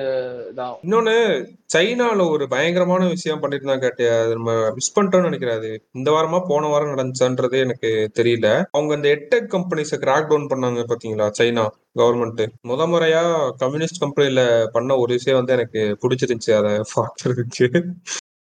[0.56, 0.80] இதாகும்.
[0.84, 1.46] இன்னொன்னு
[1.78, 5.84] சைனால ஒரு பயங்கரமான விஷயம் பண்ணிருந்தாங்க கேட்டு அது நம்ம மிஸ் பண்ணிட்டோம்னு நினைக்கிறேன் அது.
[5.92, 8.64] இந்த வாரமா போன வாரம் நடந்துச்சான்றது எனக்கு தெரியல.
[8.72, 11.32] அவங்க அந்த எட்டெக் கம்பெனிஸை கிராக் டவுன் பண்ணாங்க பாத்தீங்களா?
[11.40, 16.58] சைனா கவர்மெண்ட் முத முறையா கம்யூனிஸ்ட் கம்பெனில பண்ண ஒரு விஷயம் வந்து எனக்கு பிடிச்சிருந்துச்சு.
[16.58, 17.92] அதை பார்க்கறதுக்கு.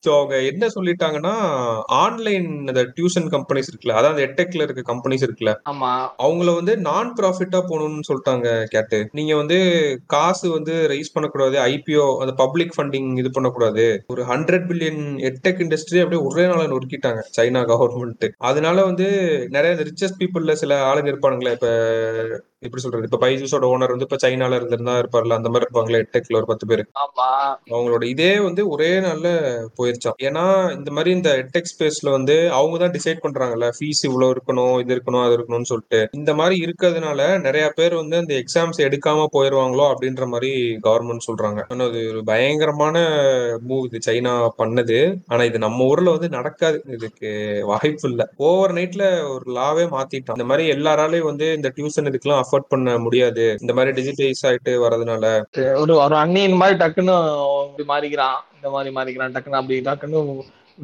[0.05, 1.33] ஸோ அவங்க என்ன சொல்லிட்டாங்கன்னா
[1.99, 5.91] ஆன்லைன் அந்த டியூஷன் கம்பெனிஸ் இருக்குல்ல அதாவது அந்த எட்டெக்ல இருக்க கம்பெனிஸ் இருக்குல்ல ஆமா.
[6.23, 8.99] அவங்கள வந்து நான் ப்ராஃபிட்டா போகணும்னு சொல்லிட்டாங்க கேட்டு.
[9.13, 9.59] நீங்க வந்து
[10.15, 13.87] காசு வந்து ரைஸ் பண்ணக்கூடாது ஐபிஓ அந்த பப்ளிக் ஃபண்டிங் இது பண்ணக்கூடாது.
[14.09, 19.09] ஒரு ஹண்ட்ரட் பில்லியன் எட்டெக் இண்டஸ்ட்ரி அப்படியே ஒரே நாள நொறுக்கிட்டாங்க சைனா கவர்மெண்ட் அதனால வந்து
[19.51, 21.69] நிறைய ரிச்சஸ்ட் பீப்புள்ல சில ஆளுங்க இருப்பானுங்களே இப்ப
[22.63, 23.07] எப்படி சொல்றது?
[23.09, 26.83] இப்ப பைஜூஸோட ஓனர் வந்து இப்ப சைனால இருந்திருந்தா இருப்பார்ல அந்த மாதிரி இருப்பாங்களே எட்டெக்ல ஒரு பத்து பேர்.
[27.71, 29.29] அவங்களோட இதே வந்து ஒரே நாள்ல
[29.79, 30.17] போயிருச்சாம்.
[30.29, 34.95] ஏன்னா இந்த மாதிரி இந்த எட்டெக் ஸ்பேஸ்ல வந்து அவங்க தான் டிசைட் பண்றாங்கல்ல ஃபீஸ் இவ்வளவு இருக்கணும் இது
[34.97, 36.01] இருக்கணும் அது இருக்கணும்னு சொல்லிட்டு.
[36.13, 40.51] இந்த மாதிரி இருக்கிறதுனால நிறைய பேர் வந்து அந்த எக்ஸாம்ஸ் எடுக்காம போயிருவாங்களோ அப்படின்ற மாதிரி
[40.89, 41.61] கவர்மெண்ட் சொல்றாங்க.
[41.69, 42.97] ஆனா அது ஒரு பயங்கரமான
[43.69, 44.99] மூவ் இது சைனா பண்ணது.
[45.27, 46.81] ஆனா இது நம்ம ஊர்ல வந்து நடக்காது.
[46.97, 47.31] இதுக்கு
[47.67, 48.23] வாய்ப்பு இல்ல.
[48.47, 50.39] ஓவர் நைட்ல ஒரு லாவே மாத்திட்டான்.
[50.39, 53.57] இந்த மாதிரி எல்லாராலையும் வந்து இந்த டியூஷன் இதுக்கெல்லாம் அஃபோர்ட் பண்ண முடியாது.
[53.61, 55.25] இந்த மாதிரி டிஜிட்டைஸ் ஆயிட்டு வரதுனால
[55.83, 57.17] ஒரு ஒரு அண்ணியின் மாதிரி டக்குன்னு
[57.93, 58.39] மாறிக்கிறான்.
[58.57, 60.23] இந்த மாதிரி மாறிக்கிறான் டக்குன்னு அப்படி டக்குன்னு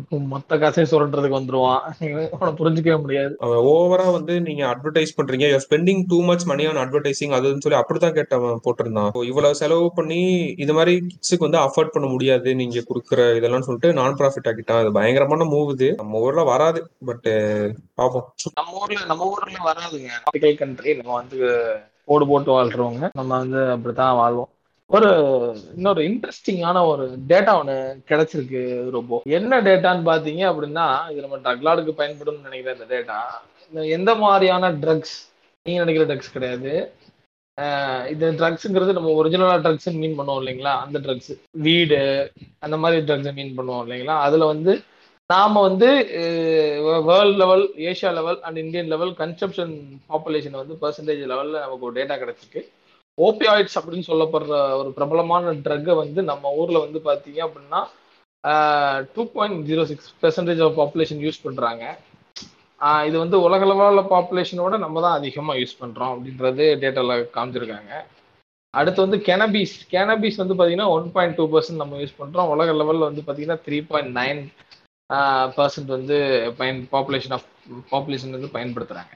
[0.09, 1.79] மொத்த காசையும் சுரண்டுறதுக்கு வந்துருவான்.
[1.79, 3.37] அவனை புரிஞ்சுக்கவே முடியாது.
[3.41, 5.51] ஓவரா வந்து நீங்க அட்வர்டைஸ் பண்றீங்க.
[5.51, 9.25] You spending too much money on advertising அதுன்னு சொல்லி அப்படிதான் கேட்டவன் போட்டிருந்தான்.
[9.25, 12.55] இவ்வளவு செலவு பண்ணி இது மாதிரி கிட்ஸுக்கு வந்து அஃபோர்ட் பண்ண முடியாது.
[12.55, 14.81] நீங்க கொடுக்குற இதெல்லாம் சொல்லிட்டு நான் ப்ராஃபிட் ஆக்கிட்டான்.
[14.81, 15.95] அது பயங்கரமான மூவ் இது.
[15.95, 16.91] நம்ம ஊர்ல வராது.
[17.07, 17.29] பட்
[17.97, 18.21] பாப்போம்.
[18.55, 20.55] நம்ம ஊர்ல நம்ம ஊர்ல வராதுங்க.
[20.55, 21.73] கண்ட்ரி நம்ம வந்து
[22.05, 23.09] போடு போட்டு வாழ்றவங்க.
[23.13, 24.49] நம்ம வந்து அப்படித்தான் வாழ்வோம்.
[24.95, 25.11] ஒரு
[25.77, 27.77] இன்னொரு இன்ட்ரெஸ்டிங்கான ஒரு டேட்டா ஒன்று
[28.11, 28.63] கிடைச்சிருக்கு
[28.97, 33.19] ரொம்ப என்ன டேட்டான்னு பார்த்தீங்க அப்படின்னா இது நம்ம டக்லாடுக்கு பயன்படும் நினைக்கிற இந்த டேட்டா
[33.69, 35.17] இந்த எந்த மாதிரியான ட்ரக்ஸ்
[35.67, 36.73] நீங்க நினைக்கிற ட்ரக்ஸ் கிடையாது.
[38.13, 40.73] இது ட்ரக்ஸுங்கிறது நம்ம ஒரிஜினலாக ட்ரக்ஸ்ன்னு மீன் பண்ணுவோம் இல்லைங்களா?
[40.85, 41.33] அந்த ட்ரக்ஸ்
[41.67, 41.99] வீடு
[42.65, 44.17] அந்த மாதிரி ட்ரக்ஸை மீன் பண்ணுவோம் இல்லைங்களா?
[44.27, 44.73] அதில் வந்து
[45.31, 45.89] நாம் வந்து
[47.11, 49.75] world level Asia level and Indian level consumption
[50.11, 52.63] population வந்து பர்சன்டேஜ் லெவலில் நமக்கு ஒரு டேட்டா கிடச்சிருக்கு.
[53.19, 57.81] ஓபியாய்ட்ஸ் அப்படின்னு சொல்லப்படுற ஒரு பிரபலமான ட்ரக்கை வந்து நம்ம ஊரில் வந்து பார்த்தீங்க அப்படின்னா
[59.15, 61.85] two point zero six percentage of population use பண்ணுறாங்க
[63.09, 67.93] இது வந்து உலக லெவலில் பாப்புலேஷனோட நம்ம தான் அதிகமாக யூஸ் பண்ணுறோம் அப்படின்றது டேட்டாவில் காமிச்சிருக்காங்க.
[68.75, 73.09] அடுத்து வந்து கெனபீஸ் கெனபீஸ் வந்து பார்த்தீங்கன்னா ஒன் பாயிண்ட் டூ பர்சன்ட் நம்ம யூஸ் பண்ணுறோம் உலக லெவலில்
[73.09, 74.41] வந்து பார்த்தீங்கன்னா த்ரீ பாயிண்ட் நைன்
[75.59, 76.17] பர்சன்ட் வந்து
[76.61, 77.47] பயன் பாப்புலேஷன் ஆஃப்
[77.93, 79.15] பாப்புலேஷன் வந்து பயன்படுத்துகிறாங்க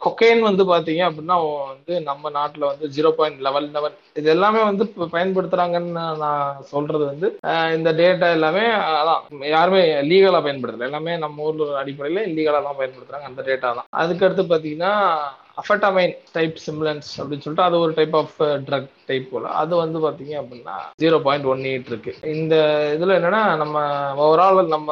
[0.00, 1.36] கொக்கைன் வந்து பார்த்தீங்க அப்படின்னா
[1.70, 7.04] வந்து நம்ம நாட்டில் வந்து ஜீரோ பாயிண்ட் லெவல் லெவன் இது எல்லாமே வந்து இப்போ பயன்படுத்துகிறாங்கன்னு நான் சொல்கிறது
[7.12, 7.28] வந்து
[7.76, 8.64] இந்த டேட்டா எல்லாமே
[9.00, 9.24] அதான்
[9.54, 10.88] யாருமே லீகலாக பயன்படுத்தல.
[10.90, 13.90] எல்லாமே நம்ம ஊரில் அடிப்படையில் இல்லீகலாக தான் பயன்படுத்துகிறாங்க அந்த டேட்டா தான்.
[14.02, 14.92] அதுக்கடுத்து பார்த்தீங்கன்னா
[15.60, 18.34] அஃபட்டமைன் டைப் சிம்லன்ஸ் அப்படின்னு சொல்லிட்டு அது ஒரு டைப் ஆஃப்
[18.66, 19.44] ட்ரக் டைப் போல.
[19.60, 22.12] அது வந்து பார்த்தீங்க அப்படின்னா ஜீரோ பாயிண்ட் ஒன் எயிட் இருக்கு.
[22.36, 22.56] இந்த
[22.96, 23.76] இதில் என்னன்னா நம்ம
[24.24, 24.90] ஓவரால் நம்ம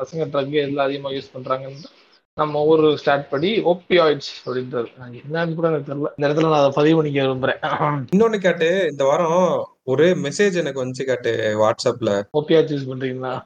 [0.00, 1.90] பசங்க ட்ரக் இதில் அதிகமாக யூஸ் பண்ணுறாங்கன்னு
[2.34, 4.86] நம்ம ஊர் ஸ்டார்ட் படி ஓபியாய்ட்ஸ் அப்படின்றது
[5.32, 5.96] என்னன்னு கூட எனக்கு தெரியல.
[5.96, 8.04] இந்த இடத்துல நான் அதை பதிவு பண்ணிக்க விரும்புறேன்.
[8.16, 12.22] இன்னொன்னு கேட்டு இந்த வாரம் ஒரு மெசேஜ் எனக்கு வந்துச்சு கேட்டு வாட்ஸ்அப்ல.
[12.38, 13.42] ஓபியாய்ட்ஸ் யூஸ் பண்றீங்களா?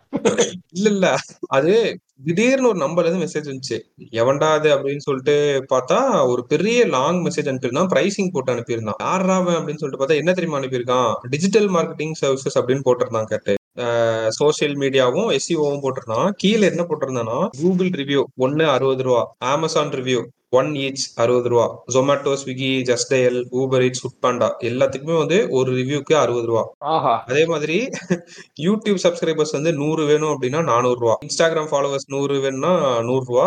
[0.70, 1.16] இல்ல இல்ல.
[1.48, 3.80] அது திடீர்னு ஒரு நம்பர்ல இருந்து மெசேஜ் வந்துச்சு.
[4.10, 7.88] எவன்டா அது அப்படின்னு சொல்லிட்டு பார்த்தா ஒரு பெரிய லாங் மெசேஜ் அனுப்பியிருந்தான்.
[7.94, 9.02] பிரைசிங் போட்டு அனுப்பியிருந்தான்.
[9.02, 11.14] யாரா அவன் அப்படின்னு சொல்லிட்டு பார்த்தா என்ன தெரியுமா அனுப்பியிருக்கான்?
[11.30, 13.54] டிஜிட்டல் மார்க்கெட்டிங் சர்வீசஸ் அப்படின்னு போட்டிருந்தான் கேட்டு.
[14.38, 20.20] சோசியல் மீடியாவும் எஸ்இஓவும் போட்டிருந்தான் கீழே என்ன போட்டிருந்தானா கூகுள் ரிவ்யூ ஒன்னு அறுபது ரூபா அமேசான் ரிவ்யூ
[20.58, 21.66] ஒன் ஈச் அறுபது ரூபா.
[21.94, 26.64] Zomato Swiggy Justdial Uber it's Foodpanda எல்லாத்துக்குமே வந்து ஒரு ரிவ்யூக்கு அறுபது ரூபா.
[27.30, 27.78] அதே மாதிரி
[28.66, 31.14] யூடியூப் சப்ஸ்கிரைபர்ஸ் வந்து நூறு வேணும் அப்படின்னா நானூறு ரூபா.
[31.26, 32.72] இன்ஸ்டாகிராம் ஃபாலோவர்ஸ் நூறு வேணும்னா
[33.08, 33.46] நூறு ரூபா.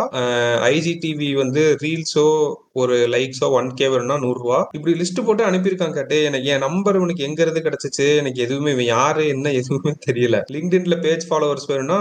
[0.72, 2.26] ஐஜி டிவி வந்து ரீல்ஸோ
[2.74, 4.58] ஒரு லைக்ஸோ ஒன் கே வேணும்னா நூறு ரூபா.
[4.72, 8.06] இப்படி லிஸ்ட் போட்டு அனுப்பியிருக்காங்க கேட்டு எனக்கு என் நம்பர் உனக்கு எங்க இருந்து கிடைச்சிச்சு?
[8.18, 10.38] எனக்கு எதுவுமே யாரு என்ன எதுவுமே தெரியல.
[10.56, 12.00] லிங்க்டின்ல பேஜ் ஃபாலோவர்ஸ் வேணும்னா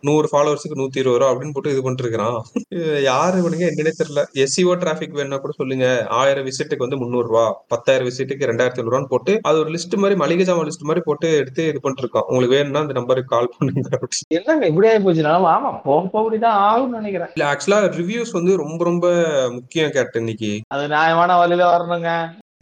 [0.00, 2.38] நூறு ஃபாலோவர்ஸுக்கு நூத்தி இருபது ரூபா அப்படின்னு போட்டு இது பண்ணிட்டு இருக்கிறான்.
[3.10, 4.22] யாரு இவனுங்க என்னன்னே தெரியல.
[4.44, 5.86] எஸ்சிஓ டிராபிக் வேணும்னா கூட சொல்லுங்க.
[6.20, 10.46] ஆயிரம் விசிட்டுக்கு வந்து முந்நூறு ரூபா பத்தாயிரம் விசிட்டுக்கு ரெண்டாயிரத்தி ரூபான்னு போட்டு அது ஒரு லிஸ்ட் மாதிரி மளிகை
[10.46, 13.98] ஜாமான் லிஸ்ட் மாதிரி போட்டு எடுத்து இது பண்ணிட்டு இருக்கோம் உங்களுக்கு வேணும்னா அந்த நம்பருக்கு கால் பண்ணுங்க.
[14.28, 15.22] என்னங்க இப்படி ஆகி போச்சு?
[15.22, 17.32] ஆமா போக போக இப்படிதான் ஆகும்னு நினைக்கிறேன்.
[17.34, 19.06] இல்ல ஆக்சுவலா ரிவ்யூஸ் வந்து ரொம்ப ரொம்ப
[19.50, 20.52] முக்கியம் கேட்டு இன்னைக்கு.
[20.68, 22.10] அது நியாயமான வழியில வரணுங்க.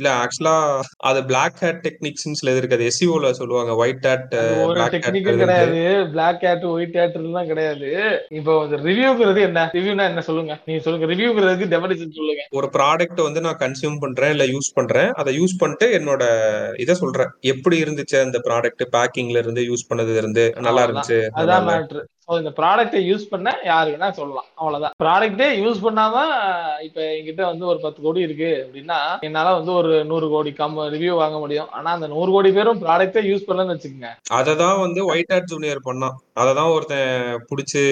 [0.01, 0.55] இல்ல ஆக்சுவலா
[0.97, 4.35] அது பிளாக் ஹேட் டெக்னிக்ஸ் சில இருக்கு அது எஸ்இஓல சொல்லுவாங்க ஒயிட் ஹேட்
[4.95, 5.81] டெக்னிக்கும் கிடையாது.
[6.11, 7.89] பிளாக் ஹேட் ஒயிட் ஹேட் எல்லாம் கிடையாது.
[8.29, 9.71] இப்போ ரிவ்யூங்கிறது என்ன?
[9.75, 10.21] ரிவ்யூனா என்ன?
[10.21, 10.59] சொல்லுங்க.
[10.65, 11.07] நீங்க சொல்லுங்க.
[11.15, 12.47] ரிவ்யூங்கிறதுக்கு டெபினிஷன் சொல்லுங்க.
[12.51, 15.11] ஒரு ப்ராடக்ட் வந்து நான் கன்சியூம் பண்றேன் இல்ல யூஸ் பண்றேன்.
[15.11, 16.23] அதை யூஸ் பண்ணிட்டு என்னோட
[16.81, 17.31] இதை சொல்றேன்.
[17.41, 20.89] எப்படி இருந்துச்சு அந்த ப்ராடக்ட் பேக்கிங்ல இருந்து யூஸ் பண்ணதுல இருந்து நல்லா.
[20.89, 21.67] இருந்துச்சு அதான்.
[21.69, 24.47] மேட்ரு ஸோ இந்த ப்ராடக்ட்டை யூஸ் பண்ண யாரு வேணா சொல்லலாம்.
[24.61, 24.93] அவ்வளவுதான்.
[25.03, 26.33] ப்ராடக்ட்டே யூஸ் பண்ணாதான்
[26.87, 31.15] இப்ப என்கிட்ட வந்து ஒரு பத்து கோடி இருக்கு அப்படின்னா என்னால வந்து ஒரு நூறு கோடி கம் ரிவ்யூ
[31.21, 31.71] வாங்க முடியும்.
[31.77, 34.11] ஆனா அந்த நூறு கோடி பேரும் ப்ராடக்ட்டே யூஸ் பண்ணலன்னு வச்சுக்கோங்க.
[34.39, 36.15] அததான் வந்து ஒயிட் ஹேட் ஜூனியர் பண்ணான்.
[36.43, 37.11] அததான் ஒருத்தன்
[37.51, 37.83] புடிச்சு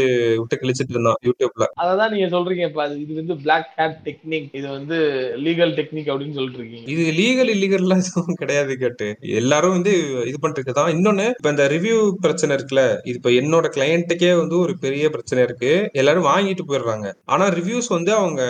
[0.40, 1.66] விட்டு கிழிச்சிட்டு இருந்தான் யூடியூப்ல.
[1.82, 2.68] அததான் நீங்க சொல்றீங்க.
[2.70, 4.98] இப்ப அது இது வந்து பிளாக் ஹேட் டெக்னிக் இது வந்து
[5.46, 9.08] லீகல் டெக்னிக் அப்படின்னு சொல்லிட்டு இருக்கீங்க இது லீகல் இல்லீகல்லாம் எதுவும் கிடையாது கேட்டு.
[9.42, 9.94] எல்லாரும் வந்து
[10.30, 14.78] இது பண்ணிட்டு இருக்கதான் இன்னொன்னு இப்ப இந்த ரிவ்யூ பிரச்சனை இருக்குல்ல இது இப்ப என்னோட கிளையண்ட்டுக்கே வந்து ஒரு
[14.78, 15.90] பெரிய பிரச்சனை இருக்கு.
[15.92, 17.12] எல்லாரும் வாங்கிட்டு போயிடுறாங்க.
[17.24, 18.42] ஆனா ரிவ்யூஸ் வந்து அவங்க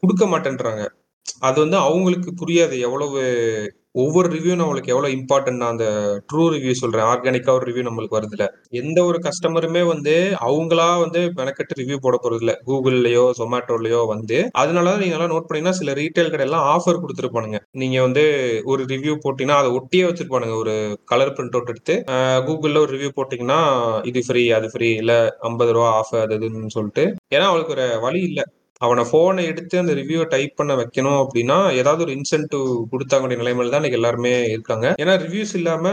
[0.00, 0.88] கொடுக்க மாட்டேன்றாங்க.
[1.40, 2.78] அது வந்து அவங்களுக்கு புரியாது.
[2.78, 3.22] எவ்வளவு
[3.94, 5.84] ஒவ்வொரு ரிவ்யூ நம்மளுக்கு எவ்வளவு இம்பார்ட்டன்ட் அந்த
[6.30, 7.04] ட்ரூ ரிவ்யூ சொல்றேன்.
[7.10, 8.44] ஆர்கானிக்கா ஒரு ரிவ்யூ நம்மளுக்கு வருதுல
[8.80, 10.14] எந்த ஒரு கஸ்டமருமே வந்து
[10.46, 15.78] அவங்களா வந்து மெனக்கெட்டு ரிவ்யூ போட போறது இல்ல கூகுள்லயோ ஜொமேட்டோலயோ வந்து அதனால நீங்க எல்லாம் நோட் பண்ணீங்கன்னா
[15.80, 17.60] சில ரீட்டைல் கடையெல்லாம் ஆஃபர் கொடுத்துருப்பானுங்க.
[17.82, 18.24] நீங்க வந்து
[18.72, 20.56] ஒரு ரிவ்யூ போட்டீங்கன்னா அதை ஒட்டியே வச்சிருப்பானுங்க.
[20.64, 20.74] ஒரு
[21.12, 21.96] கலர் பிரிண்ட் அவுட் எடுத்து
[22.48, 23.60] கூகுள்ல ஒரு ரிவ்யூ போட்டீங்கன்னா
[24.12, 25.14] இது ஃப்ரீ அது ஃப்ரீ இல்ல
[25.50, 27.06] ஐம்பது ரூபா ஆஃபர் அது இதுன்னு சொல்லிட்டு.
[27.36, 28.46] ஏன்னா அவளுக்கு ஒரு வழி இல்லை.
[28.80, 33.80] அவனை போனை எடுத்து அந்த ரிவ்யூவை டைப் பண்ண வைக்கணும் அப்படின்னா ஏதாவது ஒரு இன்சென்டிவ் கொடுத்தாங்க நிலைமையில தான்
[33.82, 34.86] இன்னைக்கு எல்லாருமே இருக்காங்க.
[35.02, 35.92] ஏன்னா ரிவ்யூஸ் இல்லாம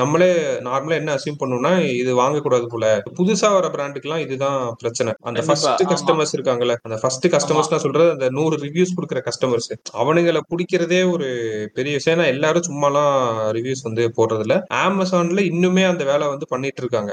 [0.00, 0.28] நம்மளே
[0.68, 1.72] நார்மலா என்ன அசியூம் பண்ணோம்னா
[2.02, 2.86] இது வாங்கக்கூடாது போல.
[3.18, 5.12] புதுசா வர பிராண்டுக்குலாம் இதுதான் பிரச்சனை.
[5.30, 5.84] அந்த ஃபர்ஸ்ட்.
[5.92, 9.70] கஸ்டமர்ஸ் இருக்காங்கல்ல அந்த ஃபர்ஸ்ட் கஸ்டமர்ஸ் நான் சொல்றது அந்த நூறு ரிவ்யூஸ் கொடுக்குற கஸ்டமர்ஸ்
[10.02, 11.28] அவனுங்களை பிடிக்கிறதே ஒரு
[11.78, 12.16] பெரிய விஷயம்.
[12.16, 13.16] ஏன்னா எல்லாரும் சும்மாலாம்
[13.58, 17.12] ரிவ்யூஸ் வந்து போடுறது இல்ல அமேசான்ல இன்னுமே அந்த வேலை வந்து பண்ணிட்டு இருக்காங்க.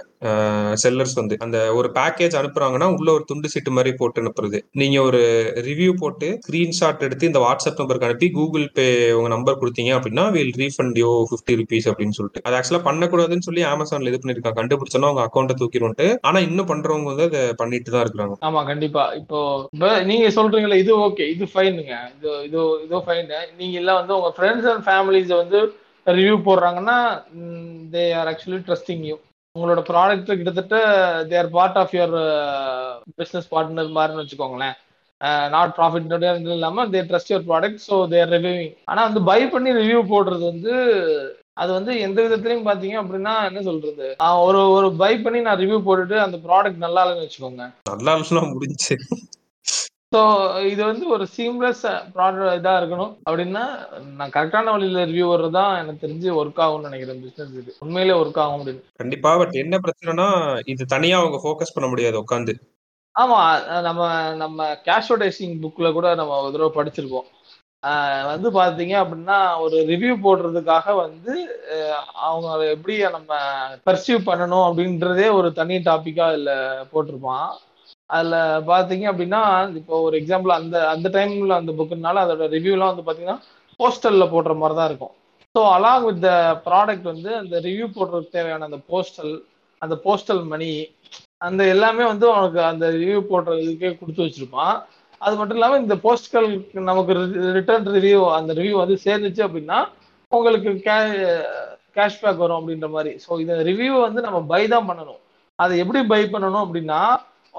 [0.84, 1.36] செல்லர்ஸ் வந்து.
[1.46, 4.60] அந்த ஒரு பேக்கேஜ் அனுப்புறாங்கன்னா உள்ள ஒரு துண்டு சீட்டு மாதிரி போட்டு அனுப்புறது.
[4.90, 5.22] நீங்க ஒரு
[5.68, 8.86] ரிவ்யூ போட்டு ஸ்கிரீன்ஷாட் எடுத்து இந்த வாட்ஸ்அப் நம்பருக்கு அனுப்பி கூகுள் பே
[9.18, 12.44] உங்க நம்பர் கொடுத்தீங்க அப்படின்னா will refund you fifty rupees அப்படின்னு சொல்லிட்டு.
[12.46, 14.58] அது ஆக்சுவலா பண்ணக்கூடாதுன்னு சொல்லி அமேசான்ல இது பண்ணிருக்காங்க.
[14.60, 19.06] கண்டுபிடிச்சோன்னா அவங்க அக்கௌண்ட்டை தூக்கிடும்ட்டு ஆனா இன்னும் பண்றவங்க வந்து அதை பண்ணிட்டு தான் இருக்காங்க ஆமா கண்டிப்பா.
[19.22, 19.40] இப்போ
[20.12, 23.30] நீங்க சொல்றீங்களா இது ஓகே இது ஃபைனுங்க இது இது இது ஃபைன்
[23.62, 25.62] நீங்க எல்லாம் வந்து உங்க ஃப்ரெண்ட்ஸ் அண்ட் ஃபேமிலிஸ் வந்து
[26.08, 26.98] ரிவ்யூ போடுறாங்கன்னா
[27.96, 29.18] they are actually trusting you
[29.56, 30.76] உங்களோட ப்ராடக்ட் கிட்டத்தட்ட
[31.24, 32.16] their part of your
[33.18, 34.78] business partner மாதிரின்னு வச்சுக்கோங்களேன்.
[35.22, 36.12] Uh, நாட் ப்ராஃபிட்
[36.54, 40.74] இல்லாம they trust your product so their reviewing ஆனா வந்து பை பண்ணி ரிவ்யூ போடுறது வந்து
[41.54, 44.06] அது வந்து எந்த விதத்துலயும் பாத்தீங்க அப்படின்னா என்ன சொல்றது?
[44.20, 47.66] ஆஹ் ஒரு ஒரு பை பண்ணி நான் ரிவ்யூ போட்டுட்டு அந்த ப்ராடக்ட் நல்லா இல்லைன்னு வச்சுக்கோங்க.
[47.92, 48.14] நல்லா
[48.54, 48.96] முடிஞ்சு.
[50.12, 50.22] ஸோ
[50.70, 51.82] இது வந்து ஒரு சீம்லெஸ்
[52.14, 53.12] ப்ராடக்ட் இதாக இருக்கணும்.
[53.28, 53.64] அப்படின்னா
[54.20, 57.72] நான் கரெக்டான வழியில் ரிவ்யூ வர்றது தான் எனக்கு தெரிஞ்சு ஒர்க் ஆகும்னு நினைக்கிறேன் பிஸ்னஸ் இது.
[57.84, 58.82] உண்மையிலே ஒர்க் ஆகும் அப்படின்னு.
[59.02, 60.28] கண்டிப்பா பட் என்ன பிரச்சனைனா
[60.74, 62.56] இது தனியா அவங்க ஃபோக்கஸ் பண்ண முடியாது உட்காந்து
[63.16, 63.38] ஆமா
[63.88, 64.02] நம்ம
[64.42, 67.30] நம்ம கேஷோடைசிங் புக்ல கூட நம்ம ஒரு தடவை படிச்சிருக்கோம்
[68.32, 71.34] வந்து பாத்தீங்க அப்படின்னா ஒரு ரிவ்யூ போடுறதுக்காக வந்து
[72.26, 73.32] அவங்க எப்படி நம்ம
[73.88, 76.54] பர்சீவ் பண்ணணும் அப்படின்றதே ஒரு தனி டாபிக்கா அதுல
[76.94, 77.50] போட்டிருப்பான்.
[78.10, 78.36] அதுல
[78.72, 79.42] பாத்தீங்க அப்படின்னா
[79.80, 83.40] இப்போ ஒரு எக்ஸாம்பிள் அந்த அந்த டைம்ல அந்த புக்குனால அதோட ரிவ்யூலாம் வந்து பாத்தீங்கன்னா
[83.80, 85.14] போஸ்டல்ல போடுற மாதிரி தான் இருக்கும்.
[85.56, 86.32] So along with the
[86.68, 89.34] product வந்து அந்த ரிவ்யூ போடுறதுக்கு தேவையான அந்த போஸ்டல்
[89.82, 90.72] அந்த போஸ்டல் மணி
[91.48, 94.76] அந்த எல்லாமே வந்து அவனுக்கு அந்த ரிவ்யூ போடுறதுக்கே கொடுத்து வச்சிருப்பான்.
[95.22, 96.50] அது மட்டும் இல்லாமல் இந்த போஸ்ட்கள்
[96.90, 97.14] நமக்கு
[97.58, 99.80] ரிட்டர்ன் ரிவ்யூ அந்த ரிவ்யூ வந்து சேர்ந்துச்சு அப்படின்னா
[100.32, 100.98] உங்களுக்கு கே
[101.98, 103.12] கேஷ்பேக் வரும் அப்படின்ற மாதிரி.
[103.26, 105.22] ஸோ இந்த ரிவ்யூ வந்து நம்ம பை தான் பண்ணணும்.
[105.60, 107.02] அதை எப்படி பை பண்ணணும் அப்படின்னா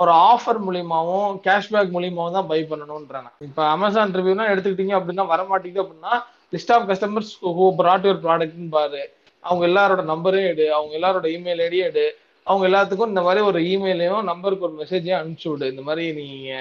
[0.00, 3.30] ஒரு ஆஃபர் மூலியமாவும் கேஷ்பேக் மூலியமாவும் தான் பை பண்ணணும்ன்றாங்க.
[3.46, 6.14] இப்போ அமேசான் ரிவ்யூனா எடுத்துக்கிட்டீங்க அப்படின்னா வர மாட்டேங்குது அப்படின்னா
[6.54, 9.02] list of customers who brought your ப்ராடக்ட்னு பாரு.
[9.44, 10.66] அவங்க எல்லாரோட நம்பரையும் எடு.
[10.76, 12.06] அவங்க எல்லாரோட இமெயில் ஐடியும் எடு.
[12.46, 15.66] அவங்க எல்லாத்துக்கும் இந்த மாதிரி ஒரு இமெயிலையும் நம்பருக்கு ஒரு மெசேஜையும் அனுப்பிச்சு விடு.
[15.72, 16.52] இந்த மாதிரி நீங்க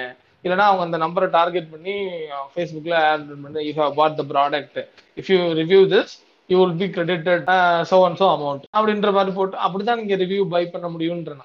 [0.44, 1.96] இல்லைன்னா அவங்க அந்த நம்பரை டார்கெட் பண்ணி
[2.52, 3.62] ஃபேஸ்புக்கில் ஆட் பண்ணி.
[3.70, 4.80] If how bought the product
[5.22, 6.14] if you review this
[6.50, 7.44] you will be credited
[7.92, 11.44] so and so amount அப்படின்ற மாதிரி போட்டு அப்படிதான் நீங்க ரிவ்யூ பை பண்ண முடியும்ன்றேன்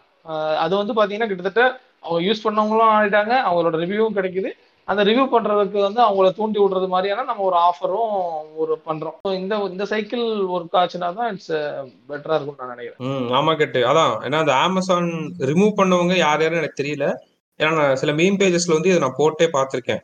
[0.65, 1.65] அது வந்து பார்த்தீங்கன்னா கிட்டத்தட்ட
[2.05, 4.51] அவங்க யூஸ் பண்ணவங்களும் ஆகிட்டாங்க அவங்களோட ரிவ்யூவும் கிடைக்குது.
[4.89, 8.17] அந்த ரிவ்யூ பண்றதுக்கு வந்து அவங்கள தூண்டி விடுறது மாதிரியான நம்ம ஒரு ஆஃபரும்
[8.63, 10.25] ஒரு பண்ணுறோம் ஸோ இந்த இந்த சைக்கிள்
[10.57, 11.55] ஒர்க் ஆச்சுன்னா தான் இட்ஸ்
[12.09, 13.01] பெட்டராக இருக்கும் நான் நினைக்கிறேன்.
[13.09, 13.83] ம் ஆமா கேட்டு.
[13.91, 15.09] அதான் ஏன்னா அந்த அமேசான்
[15.51, 17.07] ரிமூவ் பண்ணவங்க யார் யாரும் எனக்கு தெரியல.
[17.61, 20.03] ஏன்னா நான் சில மீன் பேஜஸ்ல வந்து இதை நான் போட்டே பார்த்துருக்கேன்.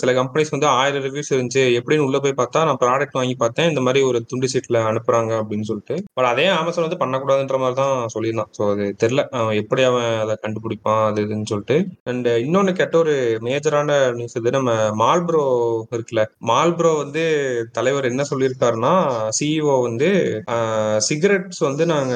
[0.00, 1.62] சில கம்பெனிஸ் வந்து ஆயிரம் ரிவ்யூஸ் இருந்துச்சு.
[1.78, 3.68] எப்படின்னு உள்ள போய் பார்த்தா நான் ப்ராடக்ட் வாங்கி பார்த்தேன்.
[3.70, 5.94] இந்த மாதிரி ஒரு துண்டு சீட்ல அனுப்புறாங்க அப்படின்னு சொல்லிட்டு.
[6.16, 8.50] பட் அதே அமேசான் வந்து பண்ணக்கூடாதுன்ற மாதிரி தான் சொல்லியிருந்தான்.
[8.58, 9.22] ஸோ அது தெரியல.
[9.38, 11.78] அவன் எப்படி அவன் அதை கண்டுபிடிப்பான் அது இதுன்னு சொல்லிட்டு.
[12.12, 13.14] அண்ட் இன்னொன்னு கேட்ட ஒரு
[13.48, 15.44] மேஜரான நியூஸ் இது நம்ம மால்ப்ரோ
[15.96, 16.24] இருக்குல்ல.
[16.50, 17.24] மால்ப்ரோ வந்து
[17.78, 18.94] தலைவர் என்ன சொல்லியிருக்காருன்னா
[19.38, 20.10] சிஇஓ வந்து
[21.08, 22.14] சிகரெட்ஸ் வந்து நாங்க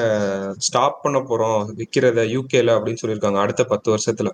[0.67, 4.29] ஸ்டாப் பண்ண போறோம் விற்கிறத யூகேல அப்படின்னு சொல்லியிருக்காங்க அடுத்த பத்து வருஷத்துல.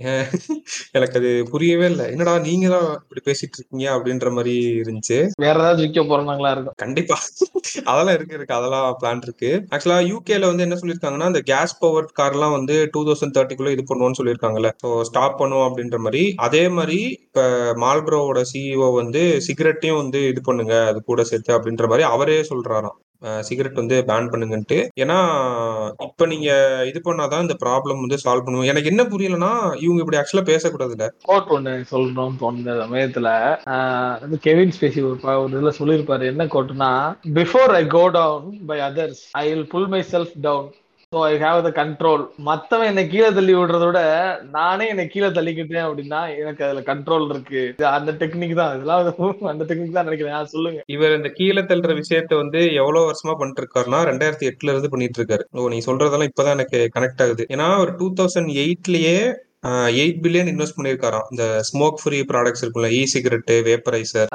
[0.98, 2.06] எனக்கு அது புரியவே இல்லை.
[2.14, 5.18] என்னடா நீங்க தான் இப்படி பேசிட்டு இருக்கீங்க அப்படின்ற மாதிரி இருந்துச்சு.
[5.38, 6.76] வேற ஏதாவது விற்க போறாங்களா இருக்கும்.
[6.76, 7.18] கண்டிப்பா.
[7.86, 8.58] அதெல்லாம் இருக்கு இருக்கு.
[8.60, 9.52] அதெல்லாம் பிளான் இருக்கு.
[9.74, 14.20] ஆக்சுவலா யூகேல வந்து என்ன சொல்லியிருக்காங்கன்னா இந்த கேஸ் பவர் கார்லாம் வந்து டூ தௌசண்ட் தேர்ட்டிக்குள்ள இது பண்ணுவோம்னு
[14.22, 14.72] சொல்லியிருக்காங்கல்ல.
[14.84, 16.24] ஸோ ஸ்டாப் பண்ணுவோம் அப்படின்ற மாதிரி.
[16.48, 17.42] அதே மாதிரி இப்ப
[17.86, 22.98] மால்ப்ரோவோட சிஇஓ வந்து சிகரெட்டையும் வந்து இது பண்ணுங்க அது கூட சேர்த்து அப்படின்ற மாதிரி அவரே சொல்றாராம்.
[23.40, 24.78] சிகரெட் வந்து பேன் பண்ணுங்கன்ட்டு.
[25.02, 25.18] ஏன்னா
[26.08, 26.50] இப்ப நீங்க
[26.90, 29.52] இது பண்ணாதான் இந்த ப்ராப்ளம் வந்து சால்வ் பண்ணுவோம் எனக்கு என்ன புரியலன்னா
[29.86, 33.30] இவங்க இப்படி ஆக்சுவலா பேசக்கூடாதுல கோட் ஒண்ணு சொல்லணும்னு தோணுது சமயத்துல.
[34.48, 36.26] கெவின் ஸ்பேசி ஒரு ஒரு இதுல சொல்லியிருப்பாரு.
[36.34, 36.92] என்ன கோட்னா
[37.40, 40.70] before I go down by others I will pull myself down
[41.14, 44.02] so I have the control மத்தவன் என்னை கீழே தள்ளி விடுறத விட
[44.54, 47.62] நானே என்னை கீழே தள்ளிக்கிட்டேன் அப்படின்னா எனக்கு அதுல கண்ட்ரோல் இருக்கு.
[47.90, 48.72] அந்த டெக்னிக் தான்.
[48.76, 49.02] இதெல்லாம்
[49.52, 50.48] அந்த டெக்னிக் தான் நினைக்கிறேன்.
[50.54, 50.80] சொல்லுங்க.
[50.88, 55.46] இவர் இந்த கீழே தள்ளுற விஷயத்த வந்து எவ்வளவு வருஷமா பண்ணிட்டு இருக்காருன்னா ரெண்டாயிரத்தி எட்டுல இருந்து பண்ணிட்டு இருக்காரு
[55.56, 57.46] ஓ நீ சொல்றதெல்லாம் இப்பதான் எனக்கு கனெக்ட் ஆகுது.
[57.56, 59.18] ஏன்னா ஒரு டூ தௌசண்ட் எயிட்லயே
[59.96, 61.28] எயிட் பில்லியன் இன்வெஸ்ட் பண்ணியிருக்காராம்.
[61.32, 64.30] இந்த ஸ்மோக் ஃப்ரீ ப்ராடக்ட்ஸ் இருக்குல்ல இ சிகரெட் வேப்பரைசர்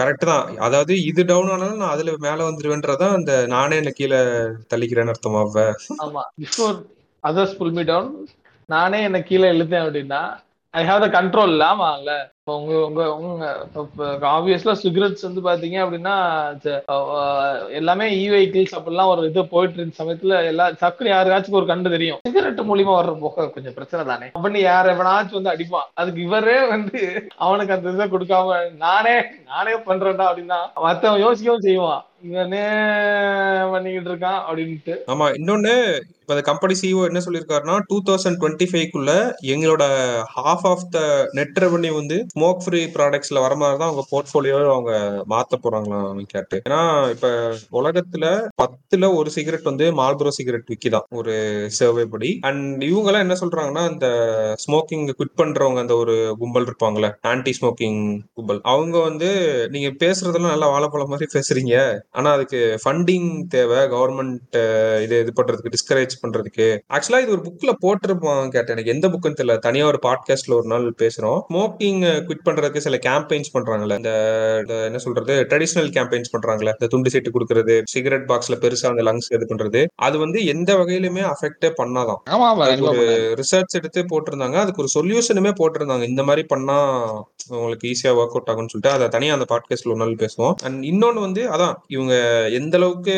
[0.00, 0.56] கரெக்ட் தான்.
[0.58, 4.18] அதாவது இது டவுன் ஆனாலும் நான் அதுல மேல வந்துருவேன்றதான் அந்த நானே என்ன கீழே
[4.72, 5.66] தள்ளிக்கிறேன்னு அர்த்தமாவ
[5.98, 6.24] ஆமா.
[6.42, 6.76] Before
[7.24, 8.10] others pull me down
[8.68, 10.20] நானே என்னை கீழே இழுத்தேன் அப்படின்னா
[10.76, 13.44] ஐ ஹாவ் த கண்ட்ரோல் ஆமாங்கல்ல இப்போ உங்க உங்க உங்க
[14.32, 16.14] ஆப்வியஸ்லா சிகரெட்ஸ் வந்து பாத்தீங்க அப்படின்னா
[17.78, 22.20] எல்லாமே இ வெஹிக்கிள்ஸ் அப்படிலாம் ஒரு இது போயிட்டு இருந்த சமயத்துல எல்லா சக்குனு யாருக்காச்சும் ஒரு கண்டு தெரியும்.
[22.28, 24.28] சிகரெட் மூலியமா வர்ற போக கொஞ்சம் பிரச்சனை தானே.
[24.36, 25.88] அப்படின்னு யார் எவனாச்சும் வந்து அடிப்பான்.
[26.02, 27.00] அதுக்கு இவரே வந்து
[27.46, 29.16] அவனுக்கு அந்த இதை கொடுக்காம நானே
[29.52, 32.04] நானே பண்றேன்டா அப்படின்னா மத்தவன் யோசிக்கவும் செய்வான்.
[32.28, 32.64] இவனே
[33.72, 34.96] பண்ணிக்கிட்டு இருக்கான் அப்படின்ட்டு.
[35.14, 35.74] ஆமா இன்னொன்னு
[36.26, 39.10] இப்ப அந்த கம்பெனி சிஓ என்ன சொல்லியிருக்காருன்னா டூ தௌசண்ட் டுவெண்ட்டி ஃபைவ்க்குள்ள
[39.52, 39.84] எங்களோட
[40.36, 41.00] half of the
[41.32, 44.92] net revenue வந்து ஸ்மோக் ஃப்ரீ ப்ராடக்ட்ஸ்ல வர மாதிரி தான் அவங்க போர்ட்ஃபோலியோ அவங்க
[45.32, 45.98] மாத்த போறாங்களா
[46.32, 46.56] கேட்டு.
[46.68, 47.28] ஏன்னா இப்ப
[47.80, 48.24] உலகத்துல
[48.62, 51.36] பத்துல ஒரு சிகரெட் வந்து மால்பரோ சிகரெட் விக்கிதான் ஒரு
[51.78, 52.30] சர்வே படி.
[52.50, 54.08] அண்ட் இவங்க எல்லாம் என்ன சொல்றாங்கன்னா இந்த
[54.64, 58.02] ஸ்மோக்கிங் குவிட் பண்றவங்க அந்த ஒரு கும்பல் இருப்பாங்கல்ல ஆன்டி ஸ்மோக்கிங்
[58.34, 58.60] கும்பல்.
[58.74, 59.30] அவங்க வந்து
[59.76, 61.74] நீங்க பேசுறதெல்லாம் நல்லா வாழைப்பழம் மாதிரி பேசுறீங்க
[62.18, 64.60] ஆனா அதுக்கு ஃபண்டிங் தேவை கவர்மெண்ட்
[65.06, 66.78] இது இது பண்றதுக்கு டிஸ்கரேஜ் பண்றதுக்கு.
[66.94, 68.76] ஆக்சுவலா இது ஒரு புக்ல போட்டிருப்பான் கேட்டேன்.
[68.76, 69.58] எனக்கு எந்த புக்குன்னு தெரியல.
[69.58, 71.40] தனியா ஒரு பாட்காஸ்ட்ல ஒரு நாள் பேசுறோம்.
[71.52, 73.96] ஸ்மோக்கிங் குவிட் பண்றதுக்கு சில கேம்பெயின்ஸ் பண்றாங்கல்ல.
[73.96, 74.10] இந்த
[74.84, 75.46] என்ன சொல்றது?
[75.48, 76.64] ட்ரெடிஷனல் கேம்பெயின்ஸ் பண்றாங்கல்ல.
[76.64, 79.86] இந்த துண்டு சீட்டு கொடுக்கறது சிகரெட் பாக்ஸ்ல பெருசா அந்த லங்ஸ் இது பண்றது.
[79.94, 82.80] அது வந்து எந்த வகையிலுமே அஃபெக்டே பண்ணாதான்.
[82.80, 84.52] ஒரு ரிசர்ச் எடுத்து போட்டிருந்தாங்க.
[84.52, 86.02] அதுக்கு ஒரு சொல்யூஷனுமே போட்டிருந்தாங்க.
[86.02, 86.78] இந்த மாதிரி பண்ணா
[87.48, 90.54] உங்களுக்கு ஈஸியா ஒர்க் அவுட் ஆகும்னு சொல்லிட்டு அதை தனியா அந்த பாட்காஸ்ட்ல ஒரு நாள் பேசுவோம்.
[90.62, 92.14] அண்ட் இன்னொன்னு வந்து அதான் இவங்க
[92.50, 93.14] எந்த அளவுக்கு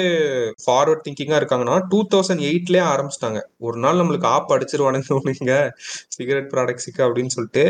[0.67, 3.41] ஃபார்வர்ட் திங்கிங்கா இருக்காங்கன்னா டூ தௌசண்ட் எயிட்லயே ஆரம்பிச்சிட்டாங்க.
[3.59, 5.71] ஒரு நாள் நம்மளுக்கு ஆப் அடிச்சிருவானுங்க
[6.17, 7.65] சிகரெட் ப்ராடக்ட்ஸுக்கு அப்படின்னு சொல்லிட்டு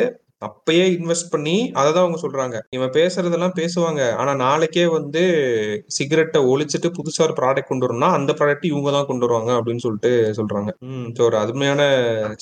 [0.47, 2.57] அப்பயே இன்வெஸ்ட் பண்ணி அதை தான் அவங்க சொல்றாங்க.
[2.71, 4.03] இவன் பேசுறதெல்லாம் பேசுவாங்க.
[4.15, 5.23] ஆனா நாளைக்கே வந்து
[5.87, 10.33] சிகரெட்டை ஒழிச்சிட்டு புதுசா ஒரு ப்ராடக்ட் கொண்டு வரணும்னா அந்த ப்ராடக்ட் இவங்க தான் கொண்டு வருவாங்க அப்படின்னு சொல்லிட்டு
[10.37, 10.71] சொல்றாங்க.
[10.81, 11.09] ம்.
[11.17, 11.81] ஸோ ஒரு அருமையான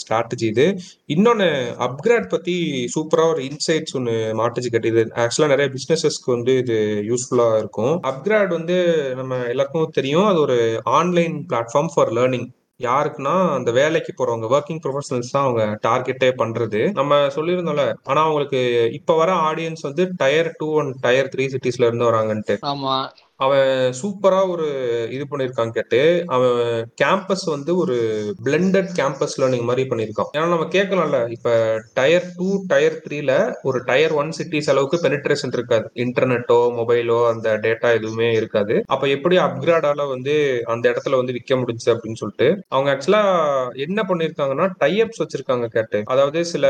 [0.02, 0.66] ஸ்ட்ராட்டஜி இது.
[1.06, 2.56] இன்னொன்னு அப்கிரேட் பத்தி
[2.96, 5.04] சூப்பரா ஒரு இன்சைட்ஸ் ஒன்று மாட்டுச்சு கட்டிது.
[5.24, 6.76] ஆக்சுவலா நிறைய பிசினஸஸ்க்கு வந்து இது
[7.10, 7.96] யூஸ்ஃபுல்லா இருக்கும்.
[8.12, 8.78] அப்கிரேட் வந்து
[9.14, 10.26] நம்ம எல்லாருக்கும் தெரியும்.
[10.26, 12.48] அது ஒரு ஆன்லைன் பிளாட்ஃபார்ம் ஃபார் லேர்னிங்
[12.80, 16.92] யாருக்குன்னா அந்த வேலைக்கு போறவங்க ஒர்க்கிங் ப்ரொஃபஷனல்ஸ் தான் அவங்க டார்கெட்டே பண்றது.
[16.92, 22.10] நம்ம சொல்லியிருந்தோம்ல ஆனா அவங்களுக்கு இப்ப வர ஆடியன்ஸ் வந்து tier two and tier three சிட்டிஸ்ல இருந்து
[22.10, 22.56] வராங்கன்ட்டு.
[22.62, 22.96] ஆமா.
[23.40, 23.70] அவன்
[24.00, 24.66] சூப்பரா ஒரு
[25.10, 26.60] இது பண்ணிருக்கான் கேட்டு அவன்
[27.02, 27.96] கேம்பஸ் வந்து ஒரு
[28.44, 30.30] பிளெண்டட் கேம்பஸ் லேர்னிங் மாதிரி பண்ணிருக்கான்.
[30.36, 31.50] ஏன்னா நம்ம கேட்கலாம்ல இப்ப
[31.94, 35.86] டயர் டூ டயர் த்ரீல ஒரு டயர் ஒன் சிட்டிஸ் அளவுக்கு பெனிட்ரேஷன் இருக்காது.
[35.94, 38.82] இன்டர்நெட்டோ மொபைலோ அந்த டேட்டா எதுவுமே இருக்காது.
[38.86, 40.34] அப்ப எப்படி அப்கிரேடால வந்து
[40.66, 43.22] அந்த இடத்துல வந்து விற்க முடிஞ்சு அப்படின்னு சொல்லிட்டு அவங்க ஆக்சுவலா
[43.74, 46.00] என்ன பண்ணிருக்காங்கன்னா டைப்ஸ் வச்சிருக்காங்க கேட்டு.
[46.06, 46.64] அதாவது சில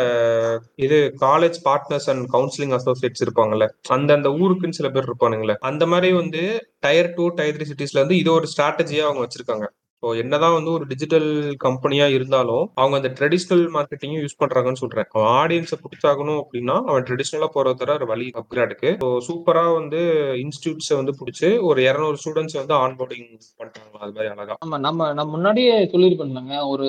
[0.75, 6.11] இது college partners and counselling associates இருப்பாங்கல்ல அந்த அந்த ஊருக்குன்னு சில பேர் இருப்பானுங்களே அந்த மாதிரி
[6.13, 6.43] வந்து
[6.81, 9.67] டயர் டூ டயர் த்ரீ சிட்டிஸ்ல வந்து இது ஒரு ஸ்ட்ராட்டஜியா அவங்க வச்சிருக்காங்க.
[10.03, 11.29] ஸோ என்னதான் வந்து ஒரு டிஜிட்டல்
[11.65, 15.09] கம்பெனியா இருந்தாலும் அவங்க அந்த ட்ரெடிஷ்னல் மார்க்கெட்டிங்கும் யூஸ் பண்றாங்கன்னு சொல்றேன்.
[15.15, 20.01] அவன் ஆடியன்ஸை பிடிச்சாகணும் அப்படின்னா அவன் ட்ரெடிஷ்னலா போற தர ஒரு வழி அப்கிரேடுக்கு ஸோ சூப்பரா வந்து
[20.45, 23.29] இன்ஸ்டியூட்ஸை வந்து பிடிச்சி ஒரு இரநூறு ஸ்டூடெண்ட்ஸ் வந்து ஆன்போர்டிங்
[23.61, 23.95] பண்றாங்க.
[24.05, 24.57] அது மாதிரி அழகா.
[24.67, 26.89] ஆமா நம்ம நம்ம முன்னாடியே சொல்லியிருப்பேன்லங்க ஒரு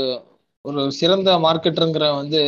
[0.68, 2.42] ஒரு சிறந்த மார்க்கெட்டருங்கிற வந்து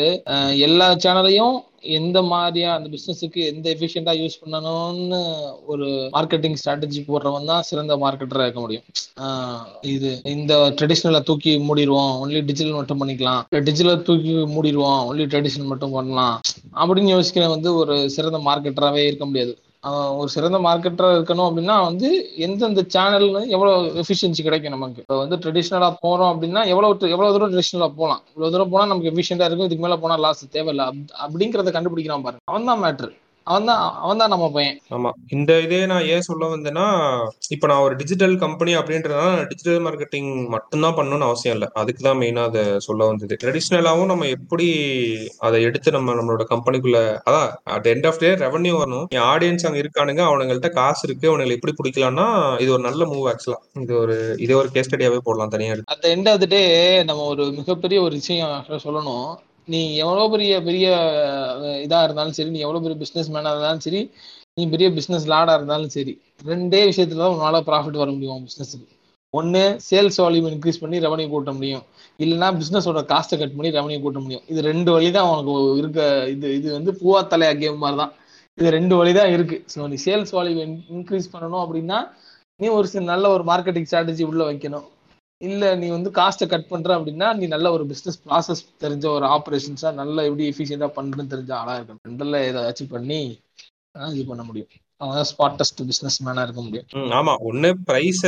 [0.66, 1.56] எல்லா சேனலையும்
[1.98, 5.20] எந்த மாதிரியா அந்த பிசினஸுக்கு எந்த எஃபிஷியண்டா யூஸ் பண்ணணும்னு
[5.66, 8.86] ஒரு மார்க்கெட்டிங் ஸ்ட்ராட்டஜி போடுறவன் தான் சிறந்த மார்க்கெட்டரா இருக்க முடியும்.
[9.24, 13.42] ஆஹ், இது இந்த ட்ரெடிஷ்னலை தூக்கி மூடிடுவோம் ஒன்லி டிஜிட்டல் மட்டும் பண்ணிக்கலாம்.
[13.62, 16.36] டிஜிட்டல் தூக்கி மூடிடுவோம் ஒன்லி ட்ரெடிஷனல் மட்டும் பண்ணலாம்.
[16.76, 19.54] அப்படின்னு யோசிக்கிற வந்து ஒரு சிறந்த மார்க்கெட்டராகவே இருக்க முடியாது.
[20.18, 25.02] ஒரு சிறந்த மார்க்கெட்டராக இருக்கணும் அப்படின்னா வந்து எந்தெந்த சேனல் எவ்வளவு எஃபிஷியன்சி கிடைக்கும் நமக்கு?
[25.02, 29.50] இப்போ வந்து ட்ரெடிஷ்னலாக போறோம் அப்படின்னா எவ்வளவு எவ்வளோ தூரம் ட்ரெடிஷ்னலாக போகலாம் இவ்வளோ தூரம் போனா நமக்கு எஃபிஷியண்டாக
[29.50, 30.86] இருக்கும் இதுக்கு மேல போனா லாஸ் தேவையில்லை.
[30.86, 32.44] அப்- அப்படிங்கறத கண்டுபிடிக்கிறான் பாருங்க.
[32.46, 33.10] அவன் தான் மேட்ரு
[33.50, 34.76] அவன் தான் அவன் தான் நம்ம பையன்.
[34.96, 35.12] ஆமா.
[35.36, 36.86] இந்த இதே நான் ஏன் சொல்ல வந்தேன்னா
[37.56, 41.70] இப்ப நான் ஒரு டிஜிட்டல் கம்பெனி அப்படின்றதுனால டிஜிட்டல் மார்க்கெட்டிங் மட்டும்தான் பண்ணணும்னு அவசியம் இல்லை.
[41.82, 43.40] அதுக்கு தான் மெயினா அதை சொல்ல வந்தது.
[43.44, 44.68] ட்ரெடிஷ்னலாவும் நம்ம எப்படி
[45.48, 49.08] அதை எடுத்து நம்ம நம்மளோட கம்பெனிக்குள்ள அதான் at end of day revenue வரணும்.
[49.18, 52.28] என் ஆடியன்ஸ் அங்க இருக்கானுங்க அவனுங்கள்ட்ட காசு இருக்கு அவனுங்களை எப்படி பிடிக்கலாம்னா
[52.64, 56.32] இது ஒரு நல்ல மூவ் ஆக்சுவலா இது ஒரு இதே ஒரு கேஸ் ஸ்டடியாவே போடலாம் தனியா அட் எண்ட்
[56.34, 56.64] ஆஃப் டே
[57.10, 58.56] நம்ம ஒரு மிகப்பெரிய ஒரு விஷயம்
[58.88, 59.30] சொல்லணும்.
[59.72, 60.86] நீ எவ்வளோ பெரிய பெரிய
[61.86, 64.02] இதாக இருந்தாலும் சரி நீ எவ்வளோ பெரிய பிஸ்னஸ் மேனாக இருந்தாலும் சரி
[64.58, 66.14] நீ பெரிய பிஸ்னஸ் லாடாக இருந்தாலும் சரி
[66.52, 68.88] ரெண்டே விஷயத்துல தான் உன்னால் ப்ராஃபிட் வர முடியும் பிஸ்னஸுக்கு
[69.34, 71.84] ஒன்று சேல்ஸ் வால்யூம் இன்க்ரீஸ் பண்ணி ரெவன்யூ கூட்ட முடியும்.
[72.24, 74.44] இல்லைனா பிஸ்னஸோட காஸ்ட்டை கட் பண்ணி ரெவன்யூ கூட்ட முடியும்.
[74.52, 76.00] இது ரெண்டு வழி தான் உனக்கு இருக்க
[76.34, 78.14] இது இது வந்து பூவா தலையா கேம் மாதிரி தான்
[78.58, 82.00] இது ரெண்டு வழி தான் இருக்குது ஸோ நீ சேல்ஸ் வால்யூம் இன்க்ரீஸ் பண்ணணும் அப்படின்னா
[82.60, 84.88] நீ ஒரு சில நல்ல ஒரு மார்க்கெட்டிங் ஸ்ட்ராட்டஜி உள்ளே வைக்கணும்.
[85.42, 89.94] இல்ல நீ வந்து காஸ்ட்டை கட் பண்ற அப்படின்னா நீ நல்ல ஒரு பிசினஸ் ப்ராசஸ் தெரிஞ்ச ஒரு ஆப்ரேஷன்ஸா
[89.94, 93.20] நல்ல எப்படி எஃபிஷியண்டா பண்றதுன்னு தெரிஞ்ச ஆளா இருக்கணும் ரெண்டுல ஏதாச்சும் பண்ணி
[94.14, 94.70] இது பண்ண முடியும்.
[95.02, 96.88] அவன் ஸ்பாட்டஸ்ட் பிசினஸ் மேனா இருக்க முடியும்.
[97.20, 97.34] ஆமா.
[97.50, 98.22] ஒண்ணு பிரைஸ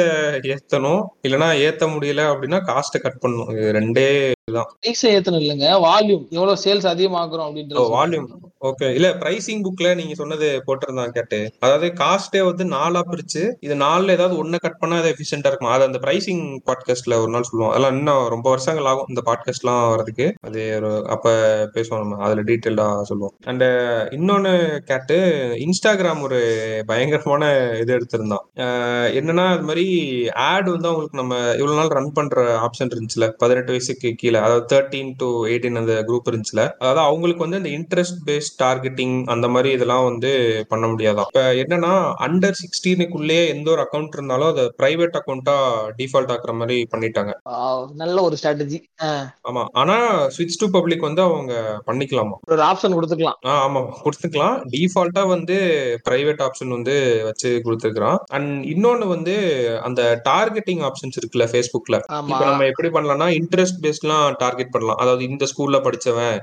[0.54, 3.52] ஏத்தணும் இல்லைன்னா ஏத்த முடியல அப்படின்னா காஸ்ட்டை கட் பண்ணணும்.
[3.58, 4.08] இது ரெண்டே
[4.52, 8.30] பிரைஸ் ஏத்தணும் இல்லைங்க வால்யூம் எவ்வளவு சேல்ஸ் அதிகமாக்குறோம் அப்படின்றது வால்யூம்
[8.62, 11.52] ஓகே இல்ல பிரைசிங் புக்ல நீங்க சொன்னது போட்டிருந்தான் கேட்டு.
[11.60, 15.72] அதாவது காஸ்டே வந்து நாலா பிரிச்சு இது நாலுல ஏதாவது ஒண்ணு கட் பண்ணா அது எஃபிஷியன்டா இருக்கும்?
[15.72, 17.70] அது அந்த பிரைசிங் பாட்காஸ்ட்ல ஒரு நாள் சொல்லுவோம்.
[17.70, 21.34] அதெல்லாம் இன்னும் ரொம்ப வருஷங்கள் ஆகும் இந்த பாட்காஸ்ட்லாம் வரதுக்கு அது ஒரு அப்ப
[21.74, 22.18] பேசுவோம் நம்ம.
[22.18, 23.34] அதுல டீட்டெயிலா சொல்லுவோம்.
[23.46, 23.64] அண்ட்
[24.18, 25.18] இன்னொன்னு கேட்டு
[25.66, 26.40] இன்ஸ்டாகிராம் ஒரு
[26.86, 28.46] பயங்கரமான இது எடுத்திருந்தான்.
[29.20, 29.88] என்னன்னா அது மாதிரி
[30.30, 33.28] ஆட் வந்து அவங்களுக்கு நம்ம இவ்வளவு நாள் ரன் பண்ற ஆப்ஷன் இருந்துச்சுல.
[33.38, 34.40] பதினெட்டு வயசுக்கு கீழே.
[34.42, 36.64] அதாவது தேர்ட்டீன் டு எயிட்டீன் அந்த குரூப் இருந்துச்சுல.
[36.80, 40.32] அதாவது அவங்களுக்கு வந்து இந்த இன்ட்ரெஸ்ட் பேஸ்ட் டார்கெட்டிங் அந்த மாதிரி இதெல்லாம் வந்து
[40.70, 41.94] பண்ண முடியாதான் இப்ப என்னன்னா
[42.26, 45.56] அண்டர் சிக்ஸ்டீனுக்குள்ளேயே எந்த ஒரு அக்கௌண்ட் இருந்தாலும் அதை பிரைவேட் அக்கௌண்ட்டா
[46.00, 47.32] டிஃபால்ட் ஆக்குற மாதிரி பண்ணிட்டாங்க.
[47.96, 48.80] நல்ல ஒரு ஸ்ட்ராட்டஜி
[49.48, 49.64] ஆமா.
[49.74, 49.96] ஆனா
[50.36, 51.54] ஸ்விட்ச் டு பப்ளிக் வந்து அவங்க
[51.88, 52.36] பண்ணிக்கலாமா?
[52.52, 53.38] ஒரு ஆப்ஷன் கொடுத்துக்கலாம்.
[53.46, 53.82] ஆ ஆமா.
[54.04, 54.58] கொடுத்துக்கலாம்.
[54.74, 55.58] டிஃபால்ட்டா வந்து
[56.06, 59.36] பிரைவேட் ஆப்ஷன் வந்து வச்சு கொடுத்துருக்கான் அண்ட் இன்னொன்னு வந்து
[59.82, 65.00] அந்த டார்கெட்டிங் ஆப்ஷன்ஸ் இருக்குல்ல ஃபேஸ்புக்ல இப்ப நம்ம எப்படி பண்ணலாம்னா இன்ட்ரெஸ்ட் பேஸ்ட்லாம் டார்கெட் பண்ணலாம்.
[65.04, 66.38] அதாவது இந்த ஸ்கூல்ல படிச்சவன்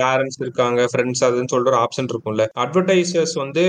[0.00, 2.46] பேரண்ட்ஸ் இருக்காங்க ஃப்ரெண்ட்ஸ் அதுன்னு சொல்ற ஆப்ஷன் இருக்கும்ல.
[2.64, 3.64] அட்வர்டைசர்ஸ் வந்து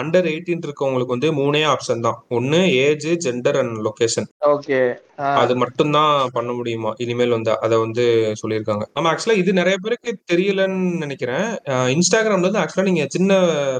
[0.00, 2.20] அண்டர் எயிட்டீன் இருக்கவங்களுக்கு வந்து மூணே ஆப்ஷன் தான்.
[2.28, 4.80] ஒன்னு age gender and location okay
[5.16, 6.92] அது மட்டும்தான் பண்ண முடியுமா?
[6.96, 8.04] இனிமேல் வந்து அதை வந்து
[8.42, 8.84] சொல்லியிருக்காங்க.
[9.00, 11.46] ஆமா ஆக்சுவலா இது நிறைய பேருக்கு தெரியலன்னு நினைக்கிறேன்.
[11.94, 13.38] இன்ஸ்டாகிராம்ல இருந்து ஆக்சுவலா நீங்க சின்ன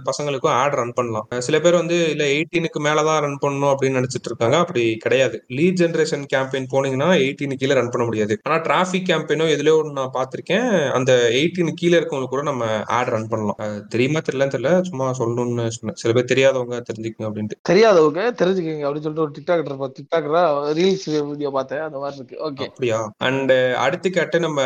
[0.09, 1.29] பசங்களுக்கும் ஆட் ரன் பண்ணலாம்.
[1.39, 4.57] சில பேர் வந்து இல்ல எயிட்டீனுக்கு மேலதான் ரன் பண்ணணும் அப்படின்னு நினைச்சிட்டு இருக்காங்க.
[4.57, 5.45] அப்படி கிடையாது.
[5.49, 8.37] லீட் ஜென்ரேஷன் கேம்பெயின் போனீங்கன்னா எயிட்டீன் கீழே ரன் பண்ண முடியாது.
[8.43, 10.91] ஆனா டிராஃபிக் கேம்பெயினோ எதுலயோ நான் பார்த்திருக்கேன்.
[10.91, 13.61] அந்த எயிட்டீன் கீழே இருக்கவங்களுக்கு கூட நம்ம ஆட் ரன் பண்ணலாம்.
[13.89, 14.73] தெரியுமா தெரியலன்னு தெரியல.
[14.81, 15.99] சும்மா சொல்லணும்னு சொன்னேன்.
[16.03, 17.59] சில பேர் தெரியாதவங்க தெரிஞ்சுக்கங்க அப்படின்ட்டு.
[17.71, 20.45] தெரியாதவங்க தெரிஞ்சுக்கங்க அப்படின்னு சொல்லிட்டு ஒரு டிக்டாக் இருப்பா டிக்டாக்ரா
[20.79, 22.37] ரீல்ஸ் வீடியோ பார்த்தேன் அந்த மாதிரி இருக்கு.
[22.49, 22.99] ஓகே அப்படியா?
[23.29, 24.61] அண்ட் uh, அடுத்து கேட்டு நம்ம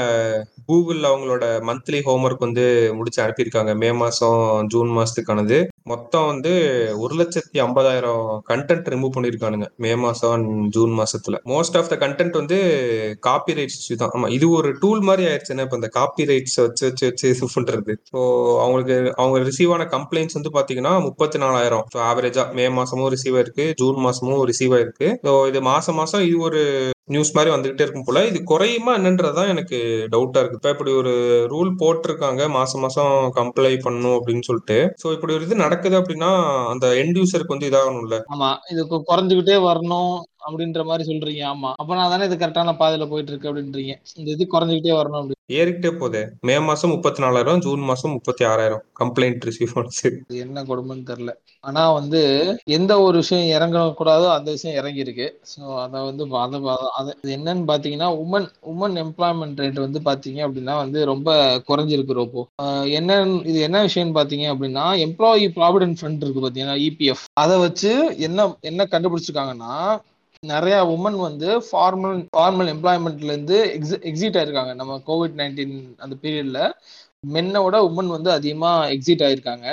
[0.67, 3.75] கூகுள் அவங்களோட மந்த்லி ஹோம்ஒர்க் வந்து முடிச்சு அனுப்பியிருக்காங்க.
[3.77, 5.59] மே மாசம் ஜூன் மாசத்துக்கானது.
[5.87, 6.53] மொத்தம் வந்து
[7.03, 9.67] ஒரு லட்சத்தி ஐம்பதாயிரம் கண்டென்ட் ரிமூவ் பண்ணிருக்கானுங்க.
[9.85, 10.45] மே மாசம்
[10.77, 11.37] ஜூன் மாசத்துல.
[11.53, 12.59] மோஸ்ட் ஆஃப் த கண்டென்ட் வந்து
[13.29, 14.13] காப்பி ரைட்ஸ் தான்.
[14.17, 17.95] ஆமா இது ஒரு டூல் மாதிரி ஆயிடுச்சுன்னா இப்ப இந்த காப்பி ரைட்ஸ் வச்சு வச்சு வச்சு இது பண்றது?
[18.13, 18.19] ஸோ
[18.65, 23.67] அவங்களுக்கு அவங்க ரிசீவ் ஆன கம்ப்ளைண்ட்ஸ் வந்து பாத்தீங்கன்னா முப்பத்தி நாலாயிரம் ஸோ ஆவரேஜா மே மாசமும் ரிசீவ் ஆயிருக்கு
[23.83, 25.11] ஜூன் மாசமும் ரிசீவ் ஆயிருக்கு.
[25.27, 26.63] ஸோ இது மாசம் மாசம் இது ஒரு
[27.11, 28.27] நியூஸ் மாதிரி வந்துகிட்டே இருக்கும் போல.
[28.27, 29.79] இது குறையுமா என்னன்றதுதான் எனக்கு
[30.13, 30.59] டவுட்டா இருக்கு.
[30.59, 31.13] இப்ப இப்படி ஒரு
[31.51, 32.49] ரூல் போட்டிருக்காங்க.
[32.51, 34.79] மாசம் மாசம் கம்ப்ளை பண்ணும் அப்படின்னு சொல்லிட்டு.
[35.03, 36.31] சோ இப்படி ஒரு இது நடக்குது அப்படின்னா
[36.69, 38.19] அந்த எண்ட் யூசருக்கு வந்து இதாகணும்ல.
[38.35, 38.51] ஆமா.
[38.71, 40.15] இது குறைஞ்சுக்கிட்டே வரணும்.
[40.47, 41.43] அப்படின்ற மாதிரி சொல்றீங்க.
[41.53, 41.71] ஆமா.
[41.83, 43.95] அப்பனா தானே இது கரெக்டான பாதையில போயிட்டு இருக்கு அப்படின்றீங்க.
[44.19, 45.37] இந்த இது குறைஞ்சுக்கிட்டே வரணும் அப்படி.
[45.59, 46.21] ஏறிக்கிட்டே போதே.
[46.49, 49.73] மே மாசம் முப்பத்தி நாலாயிரம் ஜூன் மாசம் முப்பத்தி ஆறாயிரம் கம்ப்ளைண்ட் ரிசீவ்
[50.43, 51.33] என்ன கொடுமைன்னு தெரியல.
[51.65, 52.21] ஆனா வந்து
[52.77, 56.25] எந்த ஒரு விஷயம் இறங்கக்கூடாதோ அந்த விஷயம் இறங்கி இருக்கு ஸோ அதை வந்து
[56.99, 61.29] அதை என்னன்னு பாத்தீங்கன்னா உமன் உமன் எம்ப்ளாய்மெண்ட் ரேட் வந்து பாத்தீங்க அப்படின்னா வந்து ரொம்ப
[61.69, 62.45] குறைஞ்சிருக்கு ரோப்போ
[62.99, 63.19] என்ன
[63.51, 67.93] இது என்ன விஷயம்னு பாத்தீங்க அப்படின்னா எம்ப்ளாயி ப்ராவிடன்ட் ஃபண்ட் இருக்கு பாத்தீங்கன்னா இபிஎஃப் அதை வச்சு
[68.29, 69.75] என்ன என்ன கண்டுபிடிச்சிருக்காங்கன்னா
[70.43, 73.57] நிறைய உமன் வந்து ஃபார்மல் ஃபார்மல் எம்ப்ளாய்மெண்ட்ல இருந்து
[74.09, 74.73] எக்ஸிட் ஆயிருக்காங்க.
[74.75, 76.61] நம்ம கோவிட் நைன்டீன் அந்த பீரியட்ல
[77.25, 79.67] மென்னோட விட உமன் வந்து அதிகமா எக்ஸிட் ஆயிருக்காங்க.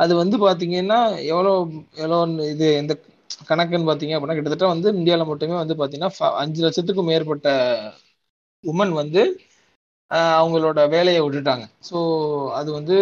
[0.00, 0.98] அது வந்து பாத்தீங்கன்னா
[1.30, 1.52] எவ்வளோ
[1.96, 2.92] எவ்வளோ இது எந்த
[3.48, 7.48] கணக்குன்னு பாத்தீங்க அப்படின்னா கிட்டத்தட்ட வந்து இந்தியாவில் மட்டுமே வந்து பாத்தீங்கன்னா ஃப- அஞ்சு லட்சத்துக்கும் மேற்பட்ட
[8.64, 9.22] உமன் வந்து
[10.34, 11.64] அவங்களோட வேலையை விட்டுட்டாங்க.
[11.88, 11.96] ஸோ
[12.54, 12.96] அது வந்து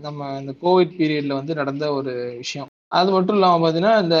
[0.00, 2.68] நம்ம இந்த கோவிட் பீரியட்ல வந்து நடந்த ஒரு விஷயம்.
[2.92, 4.16] அது மட்டும் இல்லாமல் பார்த்தீங்கன்னா இந்த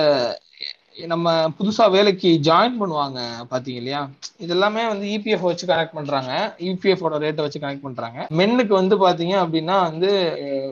[1.06, 3.18] நம்ம புதுசா வேலைக்கு ஜாயின் பண்ணுவாங்க
[3.50, 4.00] பாத்தீங்க இல்லையா
[4.44, 6.30] இதெல்லாமே வந்து இபிஎஃப் வச்சு கனெக்ட் பண்றாங்க.
[6.70, 8.26] இபிஎஃப் ரேட்டை வச்சு கனெக்ட் பண்றாங்க.
[8.38, 10.10] மென்னுக்கு வந்து பாத்தீங்க அப்படின்னா வந்து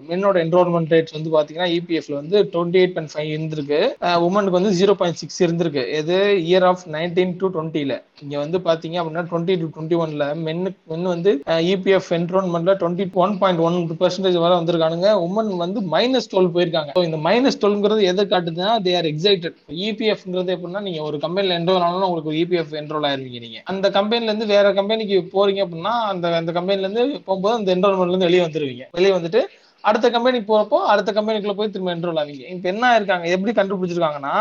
[0.09, 3.81] மென்னோட என்ரோல்மெண்ட் ரேட் வந்து பாத்தீங்கன்னா இபிஎஃப்ல வந்து டுவெண்ட்டி எயிட் பாயிண்ட் ஃபைவ் இருந்திருக்கு
[4.27, 5.85] உமனுக்கு வந்து ஜீரோ பாயிண்ட் சிக்ஸ் இருந்திருக்கு.
[6.01, 6.17] எது
[6.51, 11.03] இயர் ஆஃப் நைன்டீன் டு டுவெண்ட்டில இங்க வந்து பாத்தீங்க அப்படின்னா டுவெண்ட்டி டு டுவெண்ட்டி ஒன்ல மென்னு மென்
[11.13, 11.31] வந்து
[11.73, 15.09] EPF என்ரோல்மெண்ட்ல twenty one point one percentage வரை வந்திருக்கானுங்க.
[15.27, 16.93] உமன் வந்து மைனஸ் டுவெல் போயிருக்காங்க.
[17.09, 22.09] இந்த மைனஸ் டுவெல்ங்கிறது எதை காட்டுதுன்னா தே ஆர் எக்ஸைட்டட் இபிஎஃப்ங்கிறது எப்படின்னா நீங்க ஒரு கம்பெனில என்ரோல் ஆனாலும்
[22.09, 23.61] உங்களுக்கு ஒரு இபிஎஃப் என்ரோல் ஆயிருவீங்க நீங்க.
[23.65, 28.31] அந்த கம்பெனில இருந்து வேற கம்பெனிக்கு போறீங்க அப்படின்னா அந்த அந்த கம்பெனில இருந்து போகும்போது அந்த என்ரோல்மெண்ட்ல இருந்து
[28.31, 28.87] வெளியே வந்துருவீங்க.
[28.99, 29.43] வெளியே வந்துட்டு
[29.89, 32.45] அடுத்த கம்பெனிக்கு போறப்போ அடுத்த கம்பெனிக்குள்ள போய் திரும்ப என்ரோல் ஆவீங்க.
[32.55, 34.33] இப்ப என்ன இருக்காங்க எப்படி கண்டுபிடிச்சிருக்காங்கன்னா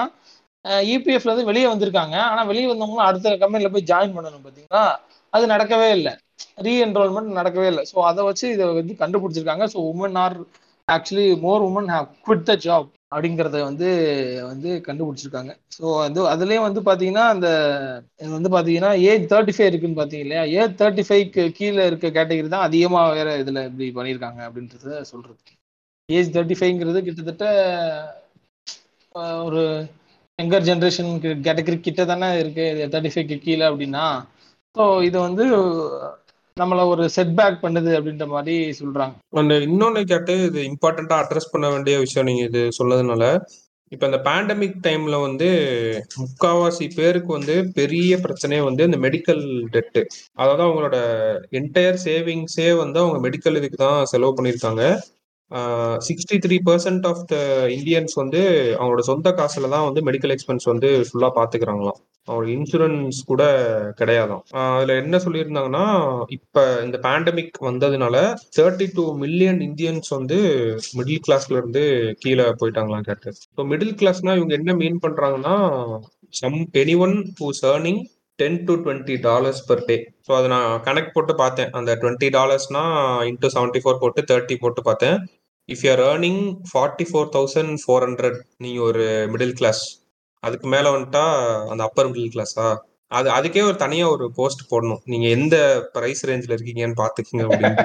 [0.90, 2.16] இபிஎஃப்ல இருந்து வெளியே வந்திருக்காங்க.
[2.30, 4.84] ஆனா வெளியே வந்தவங்களும் அடுத்த கம்பெனில போய் ஜாயின் பண்ணணும் பாத்தீங்களா?
[5.34, 6.14] அது நடக்கவே இல்லை.
[6.66, 7.84] ரீஎன்ரோல்மெண்ட் நடக்கவே இல்லை.
[7.92, 9.66] ஸோ அதை வச்சு இதை வந்து கண்டுபிடிச்சிருக்காங்க.
[9.74, 10.38] So women are
[10.88, 13.88] actually more women have quit the job அப்படிங்கிறத வந்து
[14.50, 15.52] வந்து கண்டுபிடிச்சிருக்காங்க.
[15.76, 17.48] ஸோ அது அதுலேயும் வந்து பார்த்தீங்கன்னா அந்த
[18.22, 20.44] இது வந்து பார்த்தீங்கன்னா ஏஜ் தேர்ட்டி ஃபைவ் இருக்குன்னு பார்த்தீங்க இல்லையா?
[20.60, 25.40] ஏஜ் தேர்ட்டி ஃபைவ்க்கு கீழே இருக்க கேட்டகரி தான் அதிகமாக வேற இதில் இப்படி பண்ணியிருக்காங்க அப்படின்றத சொல்றது
[26.10, 27.46] ஏஜ் தேர்ட்டி ஃபைவ்ங்கிறது கிட்டத்தட்ட
[29.46, 29.62] ஒரு
[30.40, 31.12] யங்கர் ஜென்ரேஷன்
[31.46, 32.64] கேட்டகரி கிட்ட தானே இருக்கு.
[32.94, 34.06] தேர்ட்டி ஃபைவ்க்கு கீழே அப்படின்னா
[34.76, 35.44] ஸோ இது வந்து
[36.58, 39.14] நம்மளை ஒரு செட் பேக் பண்ணுது அப்படின்ற மாதிரி சொல்றாங்க.
[39.42, 43.24] அந்த இன்னொன்னு கேட்டு இது இம்பார்ட்டண்டா அட்ரஸ் பண்ண வேண்டிய விஷயம் நீங்க இது சொன்னதுனால
[43.92, 45.48] இப்ப இந்த பேண்டமிக் டைம்ல வந்து
[46.22, 49.44] முக்காவாசி பேருக்கு வந்து பெரிய பிரச்சனையே வந்து இந்த மெடிக்கல்
[49.76, 50.02] டெட்டு
[50.36, 50.98] அதாவது அவங்களோட
[51.60, 54.84] என்டையர் சேவிங்ஸே வந்து அவங்க மெடிக்கல் இதுக்கு தான் செலவு பண்ணியிருக்காங்க.
[56.08, 57.36] Sixty three percent of the
[57.76, 58.42] Indians வந்து
[58.78, 62.00] அவங்களோட சொந்த காசுல தான் வந்து மெடிக்கல் எக்ஸ்பென்ஸ் வந்து ஃபுல்லா பாத்துக்கிறாங்களாம்.
[62.28, 63.44] அவங்களோட இன்சூரன்ஸ் கூட
[64.00, 64.44] கிடையாதாம்.
[64.52, 65.84] அதில் அதுல என்ன சொல்லியிருந்தாங்கன்னா
[66.38, 68.16] இப்ப இந்த பேண்டமிக் வந்ததுனால
[68.58, 70.38] தேர்ட்டி டூ மில்லியன் இந்தியன்ஸ் வந்து
[70.98, 71.84] மிடில் கிளாஸ்ல இருந்து
[72.24, 73.30] கீழே போயிட்டாங்களாம் கேட்டு.
[73.52, 75.56] இப்போ மிடில் கிளாஸ்னா இவங்க என்ன மீன் பண்றாங்கன்னா
[76.42, 76.60] some
[77.06, 78.02] anyone who's earning
[78.40, 79.96] ten to twenty dollars per day
[80.26, 81.70] so அதை நான் கனெக்ட் போட்டு பார்த்தேன்.
[81.78, 82.84] அந்த டுவெண்ட்டி டாலர்ஸ்னா
[83.30, 85.18] இன்ட்டு செவன்ட்டி ஃபோர் போட்டு தேர்ட்டி போட்டு பார்த்தேன்.
[85.70, 89.84] If you're earning forty four thousand four hundred நீங்கள் ஒரு மிடில் கிளாஸ்
[90.44, 91.24] அதுக்கு மேலே வந்துட்டா
[91.72, 92.66] அந்த அப்பர் மிடில் கிளாஸா
[93.18, 95.02] அது அதுக்கே ஒரு தனியாக ஒரு போஸ்ட் போடணும்.
[95.12, 95.56] நீங்கள் எந்த
[95.96, 97.84] ப்ரைஸ் ரேஞ்சில் இருக்கீங்கன்னு பார்த்துக்கிங்க அப்படின்னு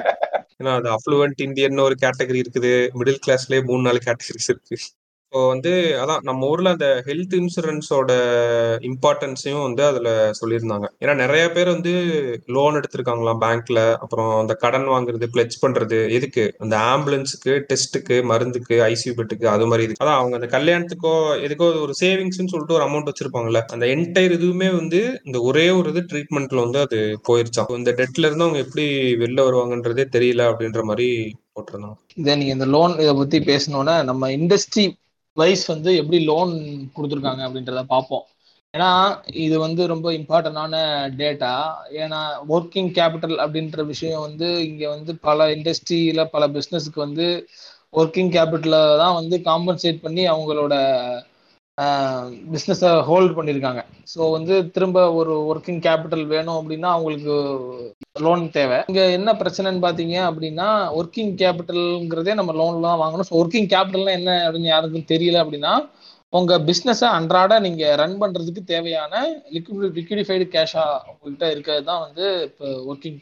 [0.59, 2.71] ஏன்னா அது அஃப்ளூவெண்ட் இந்தியன் ஒரு கேட்டகரி இருக்குது.
[2.99, 4.77] மிடில் கிளாஸ்லேயே மூணு நாலு கேட்டகரிஸ் இருக்கு.
[5.31, 8.11] இப்போ வந்து அதான் நம்ம ஊர்ல அந்த ஹெல்த் இன்சூரன்ஸோட
[8.87, 10.87] இம்பார்ட்டன்ஸையும் வந்து அதுல சொல்லியிருந்தாங்க.
[11.01, 11.91] ஏன்னா நிறைய பேர் வந்து
[12.55, 16.43] லோன் எடுத்திருக்காங்களாம் பேங்க்ல அப்புறம் அந்த கடன் வாங்குறது பிளெச் பண்றது எதுக்கு?
[16.63, 21.13] அந்த ஆம்புலன்ஸுக்கு டெஸ்ட்டுக்கு மருந்துக்கு ஐசியூ பெட்டுக்கு அது மாதிரி இது அதான் அவங்க அந்த கல்யாணத்துக்கோ
[21.47, 23.61] எதுக்கோ ஒரு சேவிங்ஸ்னு சொல்லிட்டு ஒரு அமௌண்ட் வச்சிருப்பாங்கல்ல.
[23.75, 28.47] அந்த என்டையர் இதுவுமே வந்து இந்த ஒரே ஒரு இது ட்ரீட்மெண்ட்ல வந்து அது போயிருச்சான் இந்த டெட்ல இருந்து
[28.47, 28.87] அவங்க எப்படி
[29.23, 31.09] வெளில வருவாங்கன்றதே தெரியல அப்படின்ற மாதிரி
[31.55, 31.97] போட்டிருந்தாங்க.
[32.19, 34.85] இதை நீங்க இந்த லோன் இதை பத்தி பேசணும்னா நம்ம இண்டஸ்ட்ரி
[35.37, 36.53] வைஸ் வந்து எப்படி லோன்
[36.95, 38.25] கொடுத்துருக்காங்க அப்படின்றத பார்ப்போம்.
[38.73, 38.89] ஏன்னா
[39.43, 40.75] இது வந்து ரொம்ப இம்பார்ட்டண்டான
[41.17, 41.53] டேட்டா
[42.01, 47.25] ஏன்னா ஒர்க்கிங் கேபிட்டல் அப்படின்ற விஷயம் வந்து இங்கே வந்து பல இண்டஸ்ட்ரியில் பல பிஸ்னஸுக்கு வந்து
[47.93, 50.73] ஒர்க்கிங் கேபிட்டலை தான் வந்து காம்பன்சேட் பண்ணி அவங்களோட
[52.53, 53.81] பிஸ்னஸை ஹோல்ட் பண்ணியிருக்காங்க
[54.13, 57.35] ஸோ வந்து திரும்ப ஒரு ஒர்க்கிங் கேபிட்டல் வேணும் அப்படின்னா அவங்களுக்கு
[58.25, 58.77] லோன் தேவை.
[58.89, 60.67] இங்கே என்ன பிரச்சனைன்னு பார்த்தீங்க அப்படின்னா
[60.99, 63.29] ஒர்க்கிங் கேபிட்டல்ங்கிறதே நம்ம லோன்லாம் வாங்கணும்.
[63.29, 65.73] ஸோ ஒர்க்கிங் கேபிட்டல்னா என்ன அப்படின்னு யாருக்கும் தெரியல அப்படின்னா
[66.33, 69.13] உங்கள் பிஸ்னஸை அன்றாட நீங்கள் ரன் பண்ணுறதுக்கு தேவையான
[69.55, 73.19] லிக்விட் லிக்விடிஃபைடு கேஷாக உங்கள்கிட்ட இருக்கிறது தான் வந்து இப்போ ஒர்க்கிங்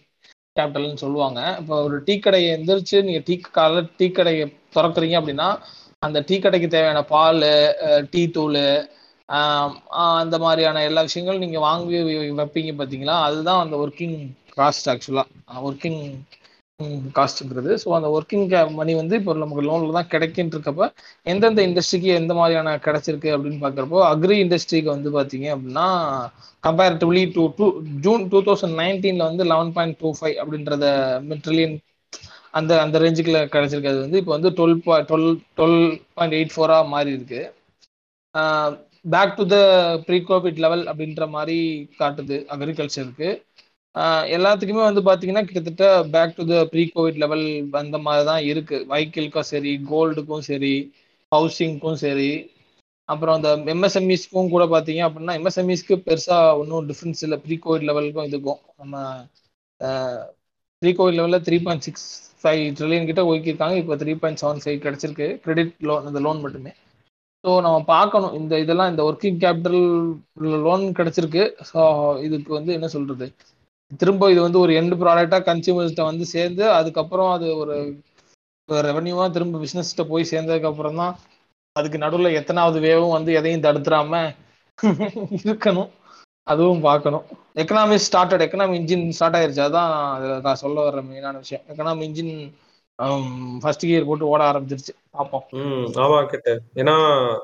[0.56, 1.40] கேபிட்டல்னு சொல்லுவாங்க.
[1.62, 4.46] இப்போ ஒரு டீ கடையை எந்திரிச்சு நீங்கள் டீ காலையில் டீ கடையை
[4.76, 5.50] திறக்குறீங்க அப்படின்னா
[6.02, 7.42] அந்த டீ கடைக்கு தேவையான பால்
[8.12, 8.58] டீ தூள்
[10.20, 11.98] அந்த மாதிரியான எல்லா விஷயங்களும் நீங்கள் வாங்கி
[12.38, 14.16] வைப்பீங்க பார்த்தீங்களா அதுதான் அந்த ஒர்க்கிங்
[14.54, 16.00] காஸ்ட் ஆக்சுவலாக ஒர்க்கிங்
[17.18, 20.86] காஸ்ட்டுங்கிறது ஸோ அந்த ஒர்க்கிங் மணி வந்து இப்போ நமக்கு லோனில் தான் கிடைக்கின்னு இருக்கப்ப
[21.26, 25.88] எந்தெந்த இண்டஸ்ட்ரிக்கு எந்த மாதிரியான கிடைச்சிருக்கு அப்படின்னு பார்க்குறப்போ அக்ரி இண்டஸ்ட்ரிக்கு வந்து பார்த்தீங்க அப்படின்னா
[26.64, 27.68] comparatively to to
[28.00, 30.88] June two thousand நைன்டீனில் வந்து லெவன் பாயிண்ட் டூ ஃபைவ் அப்படின்றத
[31.44, 31.78] ட்ரில்லியன்
[32.54, 35.28] அந்த அந்த ரேஞ்சுக்குள்ள கிடச்சிருக்கிறது வந்து இப்போ வந்து டுவெல் பாய் டுவெல்
[35.58, 35.80] டுவெல்
[36.16, 37.42] பாயிண்ட் எயிட் ஃபோராக மாறி இருக்கு.
[39.06, 39.58] Back to the
[40.08, 41.58] pre covid level அப்படின்ற மாதிரி
[42.00, 43.30] காட்டுது அக்ரிகல்ச்சருக்கு
[44.36, 45.86] எல்லாத்துக்குமே வந்து பார்த்தீங்கன்னா கிட்டத்தட்ட
[46.16, 47.46] back to the pre covid level
[47.82, 50.74] அந்த மாதிரி தான் இருக்குது வைக்கிள்க்கும் சரி கோல்டுக்கும் சரி
[51.32, 52.32] ஹவுசிங்க்கும் சரி.
[53.10, 57.38] அப்புறம் அந்த எம்எஸ்எம்இஸ்க்கும் கூட பார்த்தீங்க அப்படின்னா எம்எஸ்எம்இஸ்க்கு பெருசாக ஒன்றும் டிஃப்ரென்ஸ் இல்லை.
[57.46, 58.62] ப்ரீ கோவிட் லெவலுக்கும் இதுக்கும்.
[58.80, 58.96] நம்ம
[60.82, 62.06] த்ரீ கோயில் லெவலில் three point six
[62.42, 63.76] five trillion கிட்ட ஒதுக்கியிருக்காங்க.
[63.82, 65.28] இப்போ த்ரீ பாயிண்ட் செவன் ஃபைவ் கிடச்சிருக்கு.
[65.44, 66.72] கிரெடிட் லோன் இந்த லோன் மட்டுமே.
[67.44, 68.36] ஸோ நம்ம பார்க்கணும்.
[68.40, 69.82] இந்த இதெல்லாம் இந்த ஒர்க்கிங் கேபிட்டல்
[70.68, 71.44] லோன் கிடச்சிருக்கு.
[71.72, 71.82] ஸோ
[72.28, 73.28] இதுக்கு வந்து என்ன சொல்கிறது
[74.02, 77.76] திரும்ப இது வந்து ஒரு எண்டு ப்ராடக்டாக கன்சியூமர்ஸ்கிட்ட வந்து சேர்ந்து அதுக்கப்புறம் அது ஒரு
[78.90, 81.14] ரெவன்யூவாக திரும்ப பிஸ்னஸ்கிட்ட போய் சேர்ந்ததுக்கப்புறம் தான்
[81.76, 84.14] அதுக்கு நடுவில் எத்தனாவது வேவும் வந்து எதையும் தடுத்துறாம
[85.46, 85.90] இருக்கணும்.
[86.54, 87.26] அதுவும் பார்க்கணும்.
[87.62, 89.64] Economy started economy engine start ஆயிருச்சு.
[89.68, 89.92] அதான்
[90.46, 91.64] நான் சொல்ல வர்ற மெயினான விஷயம்.
[91.72, 92.34] எக்கனாமி இன்ஜின்
[93.62, 94.94] ஃபர்ஸ்ட் கியர் போட்டு ஓட ஆரம்பிச்சிருச்சு.
[95.12, 96.50] பார்ப்போம் ம் ஆமா கிட்ட.
[96.76, 96.94] ஏன்னா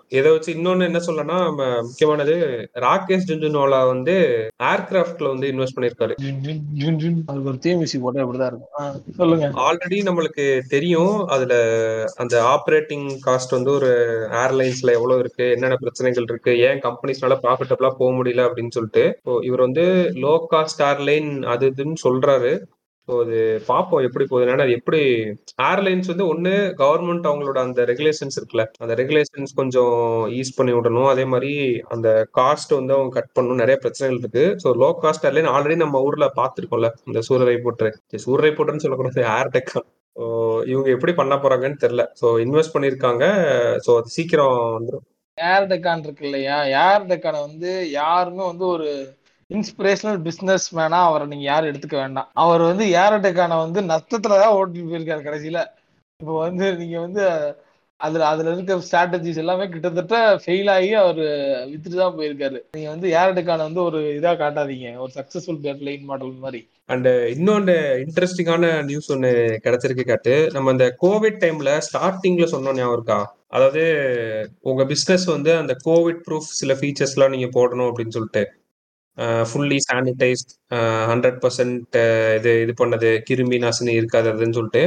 [0.10, 2.34] இதை வச்சு இன்னொன்னு என்ன சொல்லனா நம்ம முக்கியமானது
[2.76, 4.16] ராகேஷ் ஜுன்ஜுனோலா வந்து
[4.64, 6.14] ஏர்கிராஃப்ட்ல வந்து இன்வெஸ்ட் பண்ணிருக்காரு
[7.28, 9.16] அதுக்கு ஒரு தீமிசி போட்டா இப்படிதான் இருக்கும்.
[9.18, 9.48] சொல்லுங்க.
[9.66, 11.54] ஆல்ரெடி நம்மளுக்கு தெரியும் அதுல
[12.16, 13.92] அந்த ஆப்ரேட்டிங் காஸ்ட் வந்து ஒரு
[14.44, 19.06] ஏர்லைன்ஸ்ல எவ்வளவு இருக்கு என்னென்ன பிரச்சனைகள் இருக்கு ஏன் கம்பெனிஸ்னால ப்ராஃபிட்டபிளா போக முடியல அப்படின்னு சொல்லிட்டு.
[19.42, 19.86] இவர் வந்து
[20.26, 22.54] லோ காஸ்ட் ஏர்லைன் அது இதுன்னு சொல்றாரு.
[23.08, 23.38] ஸோ அது
[23.70, 24.46] பார்ப்போம் எப்படி போகுது.
[24.54, 25.02] ஏன்னா அது எப்படி
[25.70, 29.98] ஏர்லைன்ஸ் வந்து ஒன்று கவர்மெண்ட் அவங்களோட அந்த ரெகுலேஷன்ஸ் இருக்குல்ல அந்த ரெகுலேஷன்ஸ் கொஞ்சம்
[30.40, 31.10] ஈஸ் பண்ணி விடணும்.
[31.14, 31.52] அதே மாதிரி
[31.96, 32.08] அந்த
[32.40, 33.62] காஸ்ட் வந்து அவங்க கட் பண்ணணும்.
[33.64, 34.46] நிறைய பிரச்சனைகள் இருக்கு.
[34.64, 37.92] So low cost airline already நம்ம ஊர்ல பார்த்துருக்கோம்ல இந்த சூரரை போட்டு
[38.26, 39.82] சூரரை போட்டுன்னு சொல்லக்கூடாது ஏர்டெக்கா
[40.72, 42.04] இவங்க எப்படி பண்ண போறாங்கன்னு தெரியல.
[42.22, 43.26] ஸோ இன்வெஸ்ட் பண்ணியிருக்காங்க.
[43.86, 45.06] ஸோ அது சீக்கிரம் வந்துடும்
[45.38, 46.58] ஏர் டெக்கான் இருக்கு இல்லையா?
[46.84, 48.90] ஏர் டெக்கான வந்து யாருமே வந்து ஒரு
[49.50, 52.30] இன்ஸ்பிரேஷனல் பிசினஸ் மேனா அவரை நீங்க யாரும் எடுத்துக்க வேண்டாம்.
[52.34, 55.60] அவர் வந்து ஏரடெக்கான வந்து நஷ்டத்துலதான் ஓட்டிட்டு போயிருக்காரு கடைசியில.
[56.20, 57.24] இப்போ வந்து நீங்க வந்து
[57.98, 60.16] அதுல அதுல இருக்க ஸ்ட்ராட்டஜிஸ் எல்லாமே கிட்டத்தட்ட
[60.46, 61.22] ஃபெயில் ஆகி அவர்
[61.72, 62.60] வித்துட்டு தான் போயிருக்காரு.
[62.72, 64.98] நீங்க வந்து ஏரடெக்கான வந்து ஒரு இதா காட்டாதீங்க.
[64.98, 66.70] ஒரு சக்சஸ்ஃபுல் லைன் மாடல் மாதிரி.
[66.86, 70.50] அண்ட் இன்னொன்று இன்ட்ரெஸ்டிங்கான நியூஸ் ஒன்று கிடைச்சிருக்கு காட்டு.
[70.54, 73.36] நம்ம இந்த கோவிட் டைம்ல ஸ்டார்டிங்ல சொன்னோம் ஞாபகம் இருக்கா?
[73.48, 73.84] அதாவது
[74.62, 78.44] உங்க பிசினஸ் வந்து அந்த கோவிட் ப்ரூஃப் சில ஃபீச்சர்ஸ்லாம் நீங்க போடணும் அப்படின்னு சொல்லிட்டு.
[79.50, 80.54] ஃபுல்லி சானிடைஸ்ட்
[81.12, 81.98] ஹண்ட்ரட் பர்சன்ட்
[82.38, 84.84] இது இது பண்ணது கிருமி நாசினி இருக்காது அதுன்னு சொல்லிட்டு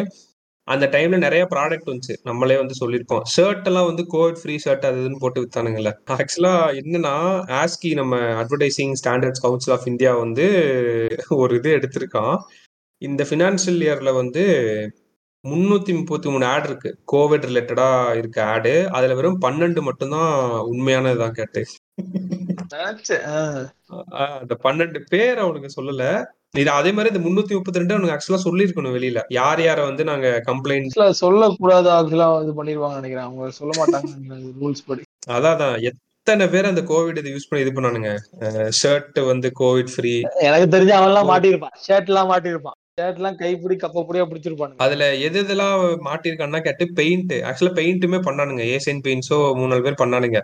[0.68, 2.14] அந்த டைம்ல நிறைய ப்ராடக்ட் வந்துச்சு.
[2.28, 3.22] நம்மளே வந்து சொல்லியிருக்கோம்.
[3.34, 5.90] ஷர்ட் எல்லாம் வந்து கோவிட் ஃப்ரீ ஷர்ட் அது இதுன்னு போட்டு வித்தானுங்கல்ல.
[6.16, 7.14] ஆக்சுவலா என்னன்னா
[7.60, 10.46] ஆஸ்கி நம்ம advertising standards council of India வந்து
[11.42, 12.36] ஒரு இது எடுத்திருக்கான்.
[13.02, 14.44] இந்த ஃபினான்ஷியல் இயர்ல வந்து
[15.44, 16.90] முன்னூத்தி முப்பத்தி மூணு ஆட் இருக்கு.
[17.12, 20.32] கோவிட் ரிலேட்டடா இருக்க ஆடு அதுல வெறும் பன்னெண்டு மட்டும்தான்
[20.72, 21.62] உண்மையானதுதான் கேட்டு.
[24.40, 26.04] அந்த பன்னெண்டு பேர் அவனுக்கு சொல்லல.
[26.60, 29.20] இது அதே மாதிரி இந்த முன்னூத்தி முப்பத்தி ரெண்டு அவனுக்கு ஆக்சுவலா சொல்லிருக்கணும் வெளியில.
[29.38, 33.26] யார் யார வந்து நாங்க கம்ப்ளைண்ட் சொல்லக்கூடாது ஆக்சுவலா இது பண்ணிருவாங்க நினைக்கிறேன்.
[33.28, 35.02] அவங்க சொல்ல மாட்டாங்க ரூல்ஸ் படி.
[35.36, 38.10] அதான் எத்தனை பேர் அந்த கோவிட் இது யூஸ் பண்ணி இது பண்ணானுங்க?
[38.80, 40.12] ஷர்ட் வந்து கோவிட் ஃப்ரீ
[40.48, 45.38] எனக்கு தெரிஞ்ச அவன் எல்லாம் மாட்டிருப்பான் ஷர்ட் எல்லாம் மாட்டிருப்பான் ஷர்ட் எல்லாம் கைப்பிடி கப்பப்படியா பிடிச்சிருப்பாங்க அதுல எது
[45.44, 48.62] இதெல்லாம் மாட்டிருக்கான்னா கேட்டு பெயிண்ட் ஆக்சுவலா பெயிண்ட்டுமே பண்ணானுங்க.
[48.74, 50.40] ஏசியன் பெயிண்ட்ஸோ மூணு நாலு பேர் பண்ணானுங்க.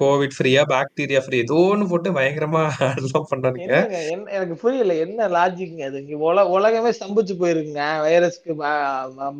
[0.00, 3.78] கோவிட் ஃப்ரீயா பாக்டீரியா ஃப்ரீ ஏதோ ஒன்று போட்டு பயங்கரமா அதெல்லாம் பண்ணானுங்க.
[4.36, 5.98] எனக்கு புரியல என்ன லாஜிக் அது?
[6.28, 7.84] உல உலகமே ஸ்தம்பிச்சு போயிருக்குங்க.
[8.06, 8.54] வைரஸ்க்கு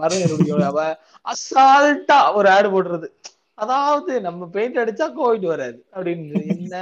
[0.01, 0.37] மருந்து
[1.33, 3.09] அசால்ட்டா ஒரு ஆடு போடுறது.
[3.65, 5.79] அதாவது நம்ம பெயிண்ட் அடிச்சா கோவிட் வராது.
[5.97, 6.41] அப்படின்னு.
[6.55, 6.75] என்ன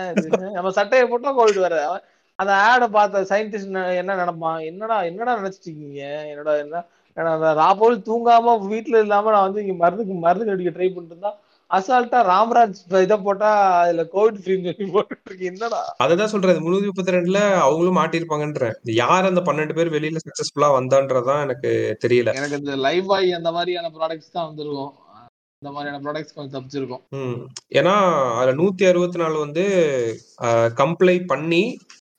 [0.56, 2.00] நம்ம சட்டையை போட்டா கோவிட் வராது.
[2.39, 3.70] அந்த ஆடை பார்த்த சயின்டிஸ்ட்
[4.01, 4.61] என்ன நினைப்பான்?
[4.70, 6.03] என்னடா என்னடா நினைச்சிட்டு இருக்கீங்க?
[6.32, 6.84] என்னடா என்ன
[7.16, 11.30] நான் போல் தூங்காம வீட்டுல இல்லாம நான் வந்து இங்க மருந்துக்கு மருந்து அடிக்க ட்ரை பண்ணிட்டு
[11.70, 13.49] அசால்ட்டா ராம்ராஜ் இதை போட்டா
[13.80, 15.80] அதுல கோவிட் ஃப்ரீ சொல்லி போட்டு என்னடா?
[16.05, 16.62] அததான் சொல்றது.
[16.62, 18.68] முன்னூத்தி முப்பத்தி ரெண்டுல அவங்களும் மாட்டிருப்பாங்கன்ற
[19.01, 21.72] யார் அந்த பன்னெண்டு பேர் வெளியில சக்சஸ்ஃபுல்லா வந்தான்றதான் எனக்கு
[22.05, 22.34] தெரியல.
[22.41, 24.95] எனக்கு இந்த லைவ் பாய் அந்த மாதிரியான ப்ராடக்ட்ஸ் தான் வந்துருக்கும்.
[25.62, 27.03] இந்த மாதிரியான ப்ராடக்ட்ஸ் கொஞ்சம் தப்பிச்சிருக்கும்.
[27.18, 27.39] ம்.
[27.78, 27.95] ஏன்னா
[28.36, 29.64] அதுல நூத்தி அறுபத்தி நாலு வந்து
[30.82, 31.62] கம்ப்ளை பண்ணி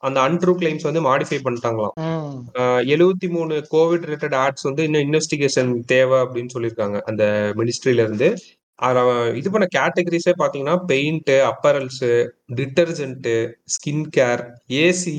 [0.04, 1.96] அந்த அன்ட்ரூ கிளைம்ஸ் வந்து மாடிஃபை பண்ணிட்டாங்களாம்.
[2.94, 7.00] எழுபத்தி மூணு கோவிட் ரிலேட்டட் ஆட்ஸ் வந்து இன்னும் இன்வெஸ்டிகேஷன் தேவை அப்படின்னு சொல்லியிருக்காங்க.
[7.12, 7.26] அந்த
[7.62, 8.30] மினிஸ்ட்ரியில இருந்து.
[8.88, 12.04] அதில் இது பண்ண கேட்டகரிஸே பார்த்தீங்கன்னா paint apparels
[12.60, 13.28] detergent
[13.74, 14.42] skin care
[14.84, 15.16] AC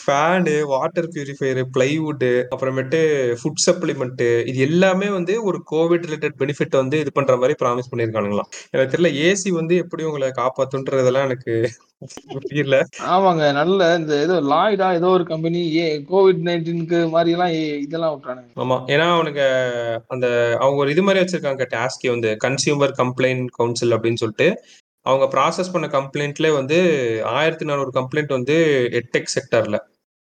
[0.00, 3.00] fan water purifier plywood அப்புறமேட்டு
[3.40, 8.50] ஃபுட் சப்ளிமெண்ட் இது எல்லாமே வந்து ஒரு கோவிட் ரிலேட்டட் பெனிஃபிட் வந்து இது பண்ற மாதிரி ப்ராமிஸ் பண்ணியிருக்கானுங்களாம்.
[8.74, 11.56] எனக்கு தெரியல ஏசி வந்து எப்படி உங்களை காப்பாத்துன்றதெல்லாம் எனக்கு
[12.34, 12.76] புரியல.
[13.10, 18.60] ஆமாங்க நல்ல இந்த ஏதோ லாய்டா ஏதோ ஒரு கம்பெனி ஏ கோவிட் நைன்டீனுக்கு மாதிரி எல்லாம் இதெல்லாம் விட்டானுங்க
[18.62, 19.44] ஆமா ஏன்னா அவனுக்கு
[20.08, 20.26] அந்த
[20.60, 24.48] அவங்க ஒரு இது மாதிரி வச்சிருக்காங்க டாஸ்கே வந்து கன்சியூமர் கம்ப்ளைண்ட் கவுன்சில் அப்படின்னு சொல்லிட்டு
[25.06, 26.78] அவங்க ப்ராசஸ் பண்ண கம்ப்ளைண்ட்ல வந்து
[27.34, 28.56] ஆயிரத்தி நானூறு கம்ப்ளைண்ட் வந்து
[29.00, 29.78] எட்டெக் செக்டர்ல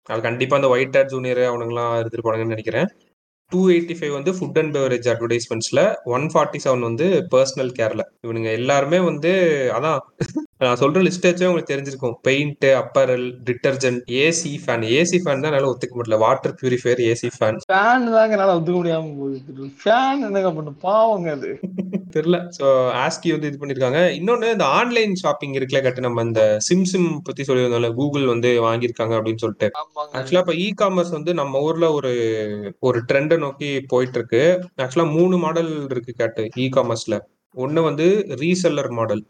[0.09, 2.89] அது கண்டிப்பா அந்த ஒயிட் ஹேட் ஜூனியர் அவனுங்களாம் எடுத்துட்டு போனாங்கன்னு நினைக்கிறேன்.
[3.51, 8.49] டூ எயிட்டி ஃபைவ் வந்து ஃபுட் அண்ட் பெவரேஜ் அட்வர்டைஸ்மெண்ட்ஸ்ல ஒன் ஃபார்ட்டி செவன் வந்து பர்சனல் கேர்ல இவனுங்க
[8.59, 9.31] எல்லாருமே வந்து
[9.77, 9.99] அதான்
[10.61, 12.15] நான் சொல்ற லிஸ்ட் வச்சே உங்களுக்கு தெரிஞ்சிருக்கும்.
[12.27, 16.17] Paint apparel detergent AC fan AC fan தான் என்னால ஒத்துக்க முடியல.
[16.23, 20.73] Water purifier AC fan fan தாங்க என்னால ஒத்துக்க முடியாம போகுது ஃபேன் என்னங்க பண்ணு?
[20.85, 21.51] பாவங்க அது.
[22.15, 22.37] தெரியல.
[22.57, 22.65] ஸோ
[23.01, 24.01] ஆஸ்கி வந்து இது பண்ணிருக்காங்க.
[24.17, 29.15] இன்னொன்னு இந்த ஆன்லைன் ஷாப்பிங் இருக்குல்ல கட்டு நம்ம இந்த சிம் சிம் பத்தி சொல்லியிருந்தோம்ல கூகுள் வந்து வாங்கியிருக்காங்க
[29.17, 29.69] அப்படின்னு சொல்லிட்டு.
[30.15, 32.13] ஆக்சுவலா இப்ப இ காமர்ஸ் வந்து நம்ம ஊர்ல ஒரு
[32.83, 34.43] ஒரு ட்ரெண்டை நோக்கி போயிட்டு இருக்கு
[34.81, 37.17] ஆக்சுவலா மூணு மாடல் இருக்கு கேட்டு இ காமர்ஸ்ல
[37.55, 38.07] ஒன்னு வந்து
[38.41, 39.21] ரீசெல்லர் மாடல்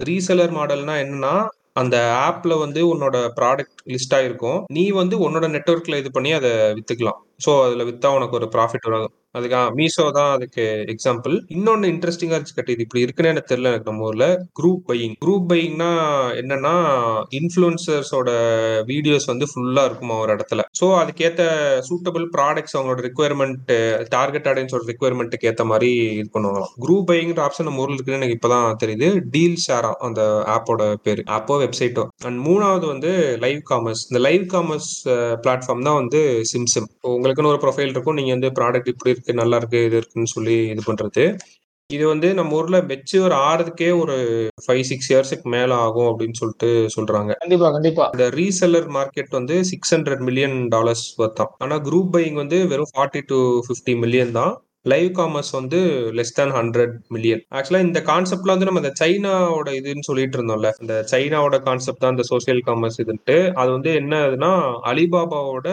[0.00, 1.34] ரீசெலர் மாடல்னா என்னன்னா
[1.72, 4.58] அந்த ஆப்ல வந்து உன்னோட ப்ராடக்ட் லிஸ்ட் ஆயிருக்கும்.
[4.68, 7.20] நீ வந்து உன்னோட நெட்ஒர்க்ல இது பண்ணி அதை வித்துக்கலாம்.
[7.44, 10.64] ஸோ அதுல வித்தா உனக்கு ஒரு ப்ராஃபிட் வரும் அதுக்கு மீஷோ தான் அதுக்கு
[10.94, 14.26] எக்ஸாம்பிள் இன்னொன்னு இன்ட்ரெஸ்டிங்கா இருந்துச்சு கட்டி இது இப்படி இருக்குன்னு எனக்கு தெரியல எனக்கு நம்ம ஊர்ல
[14.58, 15.90] குரூப் பையிங் குரூப் பையிங்னா
[16.40, 16.74] என்னன்னா
[17.38, 18.30] இன்ஃபுளுசர்ஸோட
[18.90, 20.64] வீடியோஸ் வந்து ஃபுல்லா இருக்குமா ஒரு இடத்துல.
[20.80, 21.42] ஸோ அதுக்கேத்த
[21.88, 23.72] சூட்டபிள் ப்ராடக்ட்ஸ் அவங்களோட ரெக்குயர்மெண்ட்
[24.16, 26.74] டார்கெட் ஆடியன்ஸோட ரிக்வயர்மென்ட்க்கு ஏத்த மாதிரி இது பண்ணுவாங்களாம்.
[26.84, 29.08] குரூப் பையிங்ற ஆப்ஷன் நம்ம ஊர்ல இருக்குன்னு எனக்கு இப்பதான் தெரியுது.
[29.34, 30.20] டீல் ஷேரா அந்த
[30.56, 31.24] ஆப்போட பேரு.
[31.38, 33.12] ஆப்போ வெப்சைட்டோ அண்ட் மூணாவது வந்து
[33.46, 34.92] லைவ் காமர்ஸ் இந்த லைவ் காமர்ஸ்
[35.44, 36.22] பிளாட்ஃபார்ம் தான் வந்து
[36.52, 38.18] சிம்சிம் உங்களுக்குன்னு ஒரு ப்ரொஃபைல் இருக்கும்.
[38.20, 41.24] நீங்க வந்து ப்ராடக்ட் இப்படி இருக்கு நல்லா இருக்கு இது இருக்குன்னு சொல்லி இது பண்றது.
[41.90, 44.14] இது வந்து நம்ம ஊர்ல மெச்சூர் ஆறதுக்கே ஒரு
[44.64, 47.32] ஃபைவ் சிக்ஸ் இயர்ஸுக்கு மேல ஆகும் அப்படின்னு சொல்லிட்டு சொல்றாங்க.
[47.42, 48.04] கண்டிப்பா கண்டிப்பா.
[48.14, 53.22] இந்த ரீசெல்லர் மார்க்கெட் வந்து சிக்ஸ் ஹண்ட்ரட் மில்லியன் டாலர்ஸ் வர்த்தான் ஆனா குரூப் பையிங் வந்து வெறும் ஃபார்ட்டி
[53.32, 54.54] டு ஃபிஃப்டி மில்லியன் தான்.
[54.86, 55.78] லைவ் காமர்ஸ் வந்து
[56.18, 60.70] லெஸ் தேன் ஹண்ட்ரட் மில்லியன் ஆக்சுவலா இந்த கான்செப்ட்ல வந்து நம்ம இந்த சைனாவோட இதுன்னு சொல்லிட்டு இருந்தோம்ல.
[60.82, 63.36] இந்த சைனாவோட கான்செப்ட் தான் இந்த சோசியல் காமர்ஸ் இதுன்ட்டு.
[63.60, 64.50] அது வந்து என்ன ஆகுதுன்னா
[64.92, 65.68] அலிபாபாவோட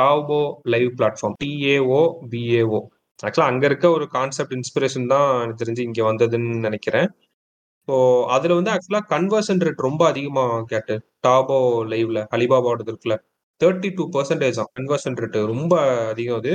[0.00, 0.40] டாவோ
[0.74, 2.80] live platform T A O B A O
[3.20, 7.08] ஆக்சுவலா அங்க இருக்க ஒரு கான்செப்ட் இன்ஸ்பிரேஷன் தான் எனக்கு தெரிஞ்சு இங்க வந்ததுன்னு நினைக்கிறேன்.
[7.88, 7.94] ஸோ
[8.34, 10.94] அதுல வந்து ஆக்சுவலா கன்வர்ஷன் ரேட் ரொம்ப அதிகமாக கேட்டு.
[11.26, 11.58] டாபோ
[11.92, 13.16] லைவ்ல அலிபாபாவோட இருக்குல்ல.
[13.60, 15.74] தேர்ட்டி டூ பர்சன்டேஜ் தான் கன்வர்ஷன் ரேட் ரொம்ப
[16.12, 16.52] அதிகம் அது.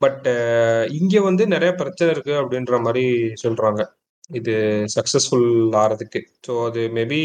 [0.00, 3.04] பட் uh, இங்க வந்து நிறைய பிரச்சனை இருக்கு அப்படின்ற மாதிரி
[3.42, 3.80] சொல்றாங்க.
[4.38, 4.54] இது
[4.94, 5.48] சக்சஸ்ஃபுல்
[5.82, 6.20] ஆறதுக்கு.
[6.46, 7.18] ஸோ அது மேபி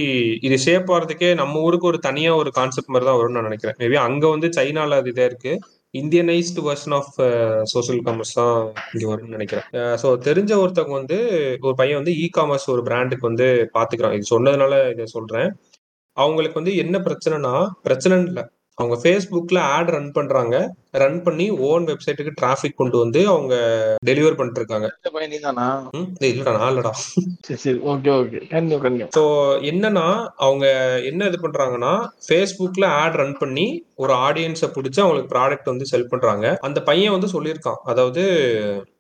[0.48, 3.78] இது ஷேப் ஆகிறதுக்கே நம்ம ஊருக்கு ஒரு தனியா ஒரு கான்செப்ட் மாதிரி தான் வரும்னு நான் நினைக்கிறேன்.
[3.84, 5.54] மேபி அங்க வந்து சைனால அது இதா இருக்கு.
[5.94, 7.14] Indianised version of
[7.74, 8.58] social commerce தான்
[8.94, 9.68] இங்கே வரும்னு நினைக்கிறேன்.
[9.80, 11.20] Uh, ஸோ தெரிஞ்ச ஒருத்தவங்க வந்து
[11.68, 13.48] ஒரு பையன் வந்து இ காமர்ஸ் ஒரு பிராண்டுக்கு வந்து
[13.78, 14.18] பாத்துக்கிறான்.
[14.18, 15.50] இது சொன்னதுனால இதை சொல்றேன்.
[16.18, 17.56] அவங்களுக்கு வந்து என்ன பிரச்சனைனா
[17.88, 18.46] பிரச்சனை இல்லை.
[18.78, 20.56] அவங்க ஃபேஸ்புக்ல ஆட் ரன் பண்றாங்க.
[20.94, 23.56] ரன் பண்ணி ஓன் வெப்சைட்டுக்கு டிராஃபிக் கொண்டு வந்து அவங்க
[24.06, 24.88] டெலிவர் பண்ணிட்டு இருக்காங்க.
[26.30, 26.92] இல்லடா நான் இல்லடா
[27.48, 29.24] சரி சரி ஓகே ஓகே கண்டிப்பா கண்டிப்பா ஸோ
[29.72, 30.06] என்னன்னா
[30.38, 30.66] அவங்க
[31.04, 31.94] என்ன இது பண்றாங்கன்னா
[32.28, 36.46] ஃபேஸ்புக்ல ஆட் ரன் பண்ணி ஒரு ஆடியன்ஸை பிடிச்சி அவங்களுக்கு ப்ராடக்ட் வந்து செல் பண்றாங்க.
[36.62, 37.82] அந்த பையன் வந்து சொல்லியிருக்கான்.
[37.84, 38.24] அதாவது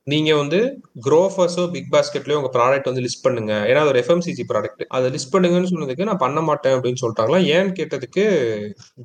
[0.07, 0.57] நீங்க வந்து
[1.05, 3.53] குரோஃபர்ஸோ பிக் பாஸ்கெட்லயோ உங்க ப்ராடக்ட் வந்து லிஸ்ட் பண்ணுங்க.
[3.69, 7.39] ஏன்னா அது ஒரு எஃப்எம்சிஜி ப்ராடக்ட் அதை லிஸ்ட் பண்ணுங்கன்னு சொன்னதுக்கு நான் பண்ண மாட்டேன் அப்படின்னு சொல்லிட்டாங்களா?
[7.55, 8.23] ஏன்னு கேட்டதுக்கு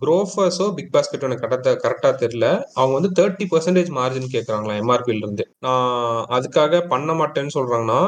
[0.02, 2.48] குரோஃபர்ஸோ பிக் பாஸ்கெட்டோ எனக்கு கரெக்டா கரெக்டா தெரியல.
[2.78, 5.46] அவங்க வந்து தேர்ட்டி பர்சன்டேஜ் மார்ஜின் கேட்கறாங்களா எம்ஆர்பில இருந்து.
[5.66, 5.96] நான்
[6.38, 8.00] அதுக்காக பண்ண மாட்டேன்னு சொல்றாங்கன்னா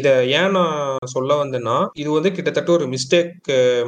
[0.00, 3.36] இத ஏன் நான் சொல்ல வந்தேன்னா இது வந்து கிட்டத்தட்ட ஒரு மிஸ்டேக்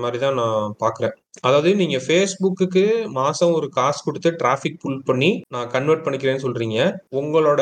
[0.05, 1.17] மாதிரி தான் நான் பாக்குறேன்.
[1.47, 2.83] அதாவது நீங்க ஃபேஸ்புக்கு
[3.19, 6.79] மாசம் ஒரு காசு கொடுத்து டிராஃபிக் புல் பண்ணி நான் கன்வெர்ட் பண்ணிக்கிறேன்னு சொல்றீங்க.
[7.21, 7.61] உங்களோட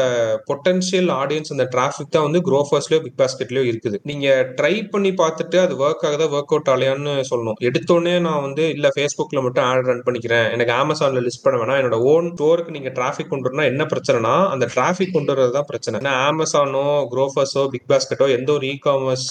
[0.48, 3.98] பொட்டன்ஷியல் ஆடியன்ஸ் அந்த டிராஃபிக் தான் வந்து குரோஃபர்ஸ்லயோ பிக் பாஸ்கெட்லயோ இருக்குது.
[4.10, 4.28] நீங்க
[4.60, 7.58] ட்ரை பண்ணி பார்த்துட்டு அது ஒர்க் ஆகுதா ஒர்க் அவுட் ஆலையான்னு சொல்லணும்.
[7.68, 10.46] எடுத்தோடனே நான் வந்து இல்ல ஃபேஸ்புக்ல மட்டும் ஆட் ரன் பண்ணிக்கிறேன்.
[10.56, 11.80] எனக்கு அமேசான்ல லிஸ்ட் பண்ண வேணாம்.
[11.82, 16.02] என்னோட ஓன் ஸ்டோருக்கு நீங்க டிராஃபிக் கொண்டு வரணும் என்ன பிரச்சனைனா அந்த டிராஃபிக் கொண்டு வரது தான் பிரச்சனை.
[16.02, 19.28] ஏன்னா அமேசானோ குரோஃபர்ஸோ பிக் பாஸ்கெட்டோ எந்த ஒரு இ காமர்ஸ்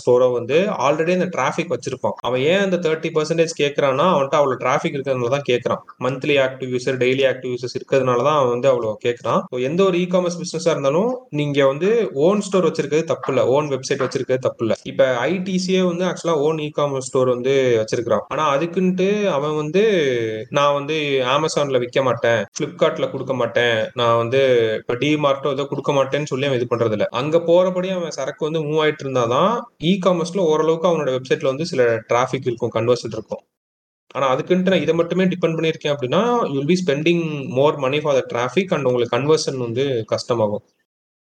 [0.00, 0.58] ஸ்டோரோ வந்து
[0.88, 2.18] ஆல்ரெடி அந்த டிராஃபிக் வச்சிருப்பான்.
[2.26, 6.72] அவன் ஏன் அந்த தேர்ட்டி பர்சன்டேஜ் கேட்க கேட்கறான்னா அவன்கிட்ட அவ்வளவு டிராஃபிக் இருக்கிறதுனால தான் கேட்கறான் monthly active
[6.74, 10.72] user daily active users இருக்கிறதுனால தான் அவன் வந்து அவ்வளோ கேட்கறான் எந்த ஒரு இ காமர்ஸ் பிசினஸா
[10.74, 11.88] இருந்தாலும் நீங்க வந்து
[12.26, 16.60] ஓன் ஸ்டோர் வச்சிருக்கிறது தப்பு இல்ல ஓன் வெப்சைட் வச்சிருக்கிறது தப்பு இல்ல இப்ப ஐடிசியே வந்து ஆக்சுவலா ஓன்
[16.60, 18.02] இ காமர்ஸ் ஸ்டோர் வந்து வச்சிருக்கான்
[18.32, 19.84] ஆனா அதுக்குன்ட்டு அவன் வந்து
[20.58, 20.96] நான் வந்து
[21.34, 22.22] அமேசான்ல விற்க மாட்டேன்.
[22.58, 23.52] பிளிப்கார்ட்ல கொடுக்க மாட்டேன்.
[24.00, 24.40] நான் வந்து
[24.80, 28.62] இப்ப டிமார்ட்டோ ஏதோ கொடுக்க மாட்டேன்னு சொல்லி அவன் இது பண்றது இல்ல அங்க போறபடி அவன் சரக்கு வந்து
[28.66, 29.52] மூவ் ஆயிட்டு இருந்தாதான்
[29.84, 33.42] இ காமர்ஸ்ல ஓரளவுக்கு அவனோட வெப்சைட்ல வந்து சில டிராஃபிக் இருக்கும் கன்வர்ஷன் இருக்கும்.
[34.14, 36.20] ஆனா அதுக்குன்ட்டு நான் இதை மட்டுமே டிபெண்ட் பண்ணியிருக்கேன் அப்படின்னா
[36.54, 37.24] you'll be spending
[37.58, 40.64] more money for the traffic and உங்களுக்கு கன்வர்ஷன் வந்து கஷ்டமாகும்.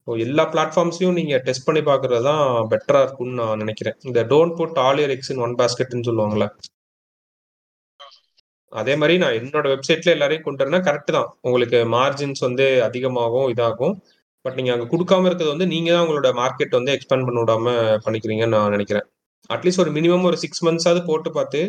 [0.07, 3.97] ஸோ எல்லா பிளாட்ஃபார்ம்ஸையும் நீங்க டெஸ்ட் பண்ணி பாக்குறது தான் பெட்டரா இருக்கும்னு நான் நினைக்கிறேன்.
[4.09, 6.47] இந்த don't put all your eggs in one பாஸ்கெட்னு சொல்லுவாங்கல்ல.
[8.73, 11.29] அதே மாதிரி நான் என்னோட வெப்சைட்ல எல்லாரையும் கொண்டு வரேன்னா கரெக்ட் தான்.
[11.47, 13.95] உங்களுக்கு மார்ஜின்ஸ் வந்து அதிகமாகும் இதாகும்.
[14.45, 17.67] பட் நீங்க அங்க கொடுக்காம இருக்கிறது வந்து நீங்க தான் உங்களோட மார்க்கெட் வந்து எக்ஸ்பேண்ட் பண்ண விடாம
[18.05, 19.05] பண்ணிக்கிறீங்கன்னு நான் நினைக்கிறேன்.
[19.49, 21.61] அட்லீஸ்ட் ஒரு மினிமம் ஒரு சிக்ஸ் மந்த்ஸாவது போட்டு பார்த்து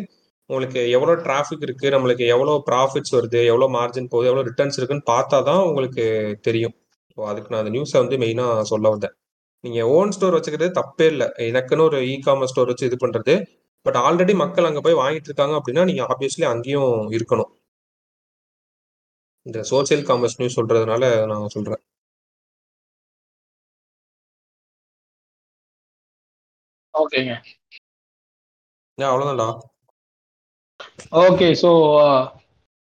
[0.49, 5.37] உங்களுக்கு எவ்வளோ டிராஃபிக் இருக்கு நம்மளுக்கு எவ்வளோ ப்ராஃபிட்ஸ் வருது எவ்வளோ மார்ஜின் போகுது எவ்வளோ ரிட்டர்ன்ஸ் இருக்குன்னு பார்த்தா
[5.49, 6.03] தான் உங்களுக்கு
[6.47, 6.75] தெரியும்.
[7.17, 9.15] ஸோ அதுக்கு நான் அந்த நியூஸை வந்து மெயினாக சொல்ல வந்தேன்.
[9.63, 11.27] நீங்கள் ஓன் ஸ்டோர் வச்சுக்கிறது தப்பே இல்லை.
[11.49, 13.35] எனக்குன்னு ஒரு இ காமர்ஸ் ஸ்டோர் வச்சு இது பண்ணுறது
[13.85, 17.51] பட் ஆல்ரெடி மக்கள் அங்கே போய் வாங்கிட்டு இருக்காங்க அப்படின்னா நீங்கள் ஆப்வியஸ்லி அங்கேயும் இருக்கணும்.
[19.45, 21.81] இந்த சோசியல் காமர்ஸ் நியூஸ் சொல்றதுனால நான் சொல்றேன்.
[26.93, 27.33] ஓகேங்க.
[28.97, 29.47] அவ்வளோதான்டா
[31.21, 31.69] ஓகே ஸோ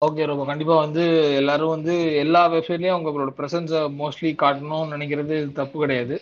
[0.02, 1.04] ஓகே ரொம்ப கண்டிப்பாக வந்து
[1.40, 6.16] எல்லாரும் வந்து எல்லா வெப்சைட்லேயும் அவங்களோட ப்ரெசன்ஸை மோஸ்ட்லி காட்டணும்னு நினைக்கிறது தப்பு கிடையாது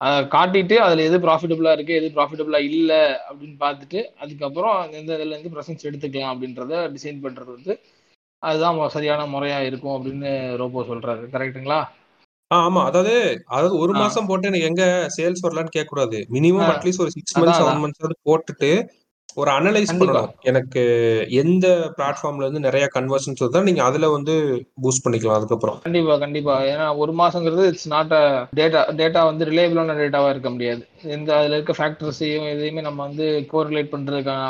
[0.00, 5.86] அதை காட்டிட்டு அதில் எது ப்ராஃபிட்டபுளாக இருக்குது எது ப்ராஃபிட்டபுளாக இல்லை அப்படின்னு பார்த்துட்டு அதுக்கப்புறம் எந்த இதுலேருந்து ப்ரெசன்ஸ்
[5.88, 7.74] எடுத்துக்கலாம் அப்படின்றத டிசைன் பண்ணுறது வந்து
[8.42, 11.80] அதுதான் சரியான முறையாக இருக்கும் அப்படின்னு ரோபோ சொல்கிறாரு கரெக்ட்டுங்களா
[12.50, 13.14] ஆ ஆமா அதாவது
[13.46, 13.92] அதாவது ஒரு.
[14.00, 14.84] மாசம் போட்டு எனக்கு எங்க
[15.16, 16.70] சேல்ஸ் வரலான்னு கேட்க கூடாது மினிமம்.
[16.74, 17.58] அட்லீஸ்ட் ஒரு சிக்ஸ் மந்த்ஸ்.
[17.60, 18.70] செவன் மந்த்ஸ் போட்டுட்டு
[19.36, 19.90] ஒரு அனலைஸ்.
[19.92, 20.30] பண்ணணும்.
[20.42, 20.82] எனக்கு
[21.40, 21.66] எந்த
[21.96, 24.34] பிளாட்ஃபார்ம்ல இருந்து நிறைய கன்வர்ஷன்ஸ் வருதா நீங்க அதுல வந்து
[24.82, 25.78] பூஸ்ட் பண்ணிக்கலாம் அதுக்கப்புறம்.
[25.84, 26.54] கண்டிப்பா கண்டிப்பா.
[26.70, 28.22] ஏன்னா ஒரு மாசங்கிறது it's not a
[28.52, 30.82] data data வந்து ரிலேபிளான டேட்டாவா இருக்க முடியாது.
[31.16, 34.42] எந்த அதுல இருக்க ஃபேக்டர்ஸையும் எதையுமே நம்ம வந்து கோரிலேட் பண்றதுக்கான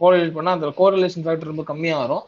[0.00, 2.24] கோரிலேட் பண்ணா அந்த கோரிலேஷன் ஃபேக்டர் ரொம்ப கம்மியா வரும்.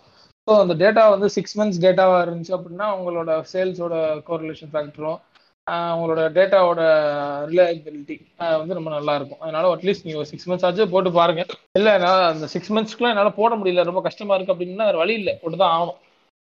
[0.48, 3.94] ஸோ அந்த டேட்டா வந்து சிக்ஸ் மந்த்ஸ் டேட்டாவா இருந்துச்சு அப்படின்னா உங்களோட சேல்ஸோட
[4.26, 5.20] கோரிலேஷன் ஃபேக்டரும்
[5.66, 6.80] உங்களோட டேட்டாவோட
[7.50, 11.42] ரிலையபிலிட்டி வந்து ரொம்ப நல்லா இருக்கும் அதனால அட்லீஸ்ட் நீங்க ஒரு சிக்ஸ் மந்த்ஸ் ஆச்சு போட்டு பாருங்க.
[11.72, 13.84] இல்ல என்னால அந்த சிக்ஸ் மந்த்ஸ்க்குலாம் என்னால போட முடியல.
[13.84, 15.34] ரொம்ப கஷ்டமா இருக்கு அப்படின்னா வேற வழி இல்லை.
[15.42, 15.98] போட்டு தான் ஆகணும்.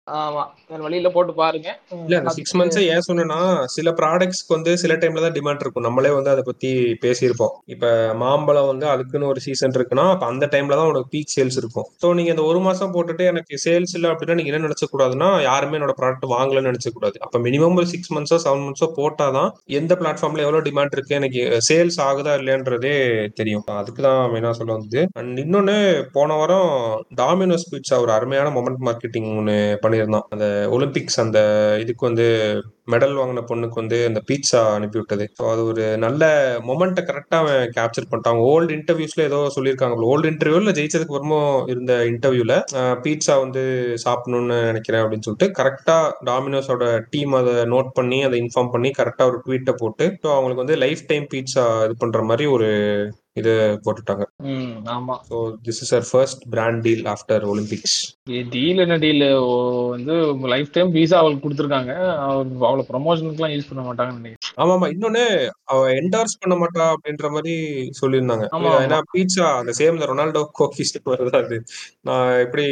[0.07, 0.43] ஆமா.
[0.85, 1.69] வழியில போட்டு பாருங்க.
[2.05, 3.39] இல்ல அந்த சிக்ஸ் மந்த்ஸ் ஏன் சொன்னேன்னா
[3.75, 5.85] சில ப்ராடக்ட்ஸ்க்கு வந்து சில டைம்ல தான் டிமாண்ட் இருக்கும்.
[5.87, 6.71] நம்மளே வந்து அதை பத்தி
[7.05, 7.53] பேசியிருப்போம்.
[7.75, 7.85] இப்ப
[8.23, 11.87] மாம்பழம் வந்து அதுக்குன்னு ஒரு சீசன் இருக்குன்னா அப்ப அந்த டைம்ல தான் உனக்கு பீக் சேல்ஸ் இருக்கும்.
[12.03, 15.79] ஸோ நீங்க இந்த ஒரு மாசம் போட்டுட்டு எனக்கு சேல்ஸ் இல்லை அப்படின்னா நீங்க என்ன நினைச்ச கூடாதுன்னா யாருமே
[15.81, 17.17] என்னோட ப்ராடக்ட் வாங்கலன்னு நினைச்ச கூடாது.
[17.27, 19.51] அப்ப மினிமம் ஒரு சிக்ஸ் மந்த்ஸோ செவன் மந்த்ஸோ போட்டாதான்
[19.81, 22.95] எந்த பிளாட்ஃபார்ம்ல எவ்வளவு டிமாண்ட் இருக்கு எனக்கு சேல்ஸ் ஆகுதா இல்லையன்றதே
[23.41, 23.65] தெரியும்.
[23.81, 25.01] அதுக்கு தான் மெயினா சொல்ல வந்தது.
[25.21, 25.79] அண்ட் இன்னொன்னு
[26.19, 26.69] போன வாரம்
[27.23, 29.57] டாமினோஸ் பீட்ஸா ஒரு அருமையான மொமெண்ட் மார்க்கெட்டிங் ஒன்று
[29.93, 31.39] பண்ணியிருந்தான் அந்த ஒலிம்பிக்ஸ் அந்த
[31.81, 32.27] இதுக்கு வந்து
[32.89, 36.23] மெடல் வாங்கின பொண்ணுக்கு வந்து அந்த பீட்சா அனுப்பி விட்டது ஸோ அது ஒரு நல்ல
[36.69, 38.41] மொமெண்ட்டை கரெக்டாக அவன் கேப்சர் பண்ணிட்டான்.
[38.51, 41.41] ஓல்டு இன்டர்வியூஸ்ல ஏதோ சொல்லியிருக்காங்க ஓல்டு இன்டர்வியூல ஜெயிச்சதுக்கு அப்புறமா
[41.73, 42.57] இருந்த இன்டர்வியூல
[43.05, 43.63] பீட்சா வந்து
[44.05, 45.99] சாப்பிடணும்னு நினைக்கிறேன் அப்படின்னு சொல்லிட்டு கரெக்டா
[46.31, 50.83] டாமினோஸோட டீம் அதை நோட் பண்ணி அதை இன்ஃபார்ம் பண்ணி கரெக்டா ஒரு ட்வீட்டை போட்டு ஸோ அவங்களுக்கு வந்து
[50.85, 52.71] லைஃப் டைம் பீட்சா இது பண்ற மாதிரி ஒரு
[53.41, 53.53] இது
[53.85, 54.25] போட்டுட்டாங்க.
[54.95, 55.15] ஆமா.
[55.29, 57.95] So this is our first brand deal after Olympics
[58.55, 59.25] deal என்ன டீல்
[59.93, 60.15] வந்து
[60.53, 61.93] லைஃப் டைம் விசா அவளுக்கு கொடுத்துருக்காங்க.
[62.73, 64.42] அவ்வளோ அவளை ப்ரொமோஷனுக்குலாம் யூஸ் பண்ண மாட்டாங்கன்னு நினைக்கிறேன்.
[64.59, 65.23] ஆமா ஆமா இன்னொன்னு
[65.73, 67.53] அவ என்டார்ஸ் பண்ண மாட்டா அப்படின்ற மாதிரி
[68.01, 68.45] சொல்லியிருந்தாங்க.
[68.83, 71.57] ஏன்னா பீட்சா அந்த சேம் இந்த ரொனால்டோ கோகிஸ் வருது அது?
[72.09, 72.65] நான் எப்படி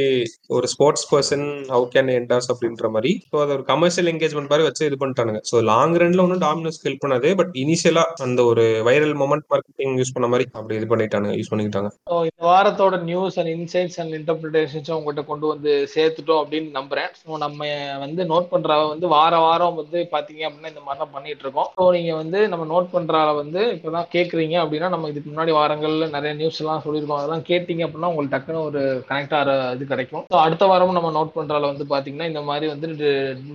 [0.56, 3.12] ஒரு sports person how can endorse அப்படின்ற மாதிரி.
[3.30, 5.40] ஸோ அது ஒரு கமர்ஷியல் என்கேஜ்மெண்ட் மாதிரி வச்சு இது பண்ணிட்டானுங்க.
[5.50, 7.30] ஸோ லாங் ரன்ல ஒன்றும் டாமினோஸ் ஹெல்ப் பண்ணாது.
[7.40, 11.90] பட் இனிஷியலா அந்த ஒரு வைரல் மொமெண்ட் மார்க்கெட்டிங் யூஸ் பண்ண மாதிரி அப்படி இது பண்ணிட்டானுங்க யூஸ் பண்ணிக்கிட்டாங்க.
[12.10, 17.10] ஸோ இந்த வாரத்தோட நியூஸ் அண்ட் இன்சைட்ஸ் அண்ட் இன்டர்பிரிட்டேஷன்ஸும் உங்கள்கிட்ட கொண்டு வந்து சேர்த்துட்டோம் அப்படின்னு நம்புறேன்.
[17.22, 17.58] ஸோ நம்ம
[18.04, 21.69] வந்து நோட் பண்ற வந்து வார வாரம் வந்து பாத்தீங்க அப்படின்னா இந்த மாதிரி தான் பண்ணிட்டு இருக்கோம்.
[21.76, 26.32] ஸோ நீங்க வந்து நம்ம நோட் பண்ணுறால வந்து இப்பதான் கேட்குறீங்க அப்படின்னா நம்ம இதுக்கு முன்னாடி வாரங்கள்ல நிறைய
[26.40, 27.20] நியூஸ் எல்லாம் சொல்லியிருக்கோம்.
[27.20, 30.24] அதெல்லாம் கேட்டிங்க அப்படின்னா உங்களுக்கு டக்குன்னு ஒரு கனெக்ட் ஆகிற இது கிடைக்கும்.
[30.34, 32.88] ஸோ அடுத்த வாரமும் நம்ம நோட் பண்றால வந்து பாத்தீங்கன்னா இந்த மாதிரி வந்து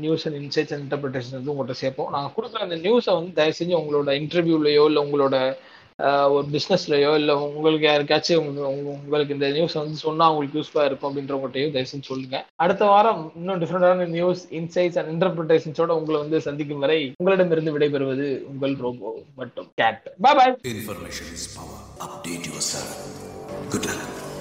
[0.05, 2.11] news and insights and interpretation வந்து உங்கள்கிட்ட சேர்ப்போம்.
[2.15, 5.37] நாங்கள் கொடுக்குற அந்த நியூஸை வந்து தயவு செஞ்சு உங்களோட இன்டர்வியூலையோ இல்லை உங்களோட
[6.29, 8.47] ஒரு பிஸ்னஸ்லையோ இல்லை உங்களுக்கு யாருக்காச்சும்
[9.03, 14.07] உங்களுக்கு இந்த நியூஸ் வந்து சொன்னா உங்களுக்கு யூஸ்ஃபுல்லாக இருக்கும் அப்படின்றவங்கள்ட்டையும் தயவு சொல்லுங்க அடுத்த வாரம் இன்னும் டிஃப்ரெண்டான
[14.09, 20.37] நியூஸ் இன்சைட்ஸ் அண்ட் இன்டர்பிரிட்டேஷன்ஸோட உங்களை வந்து சந்திக்கும் வரை உங்களிடமிருந்து விடைபெறுவது உங்கள் ரோபோ மற்றும் Cat bye
[20.37, 21.79] bye Information is power.
[21.99, 22.93] Update yourself.
[23.69, 24.33] Good luck.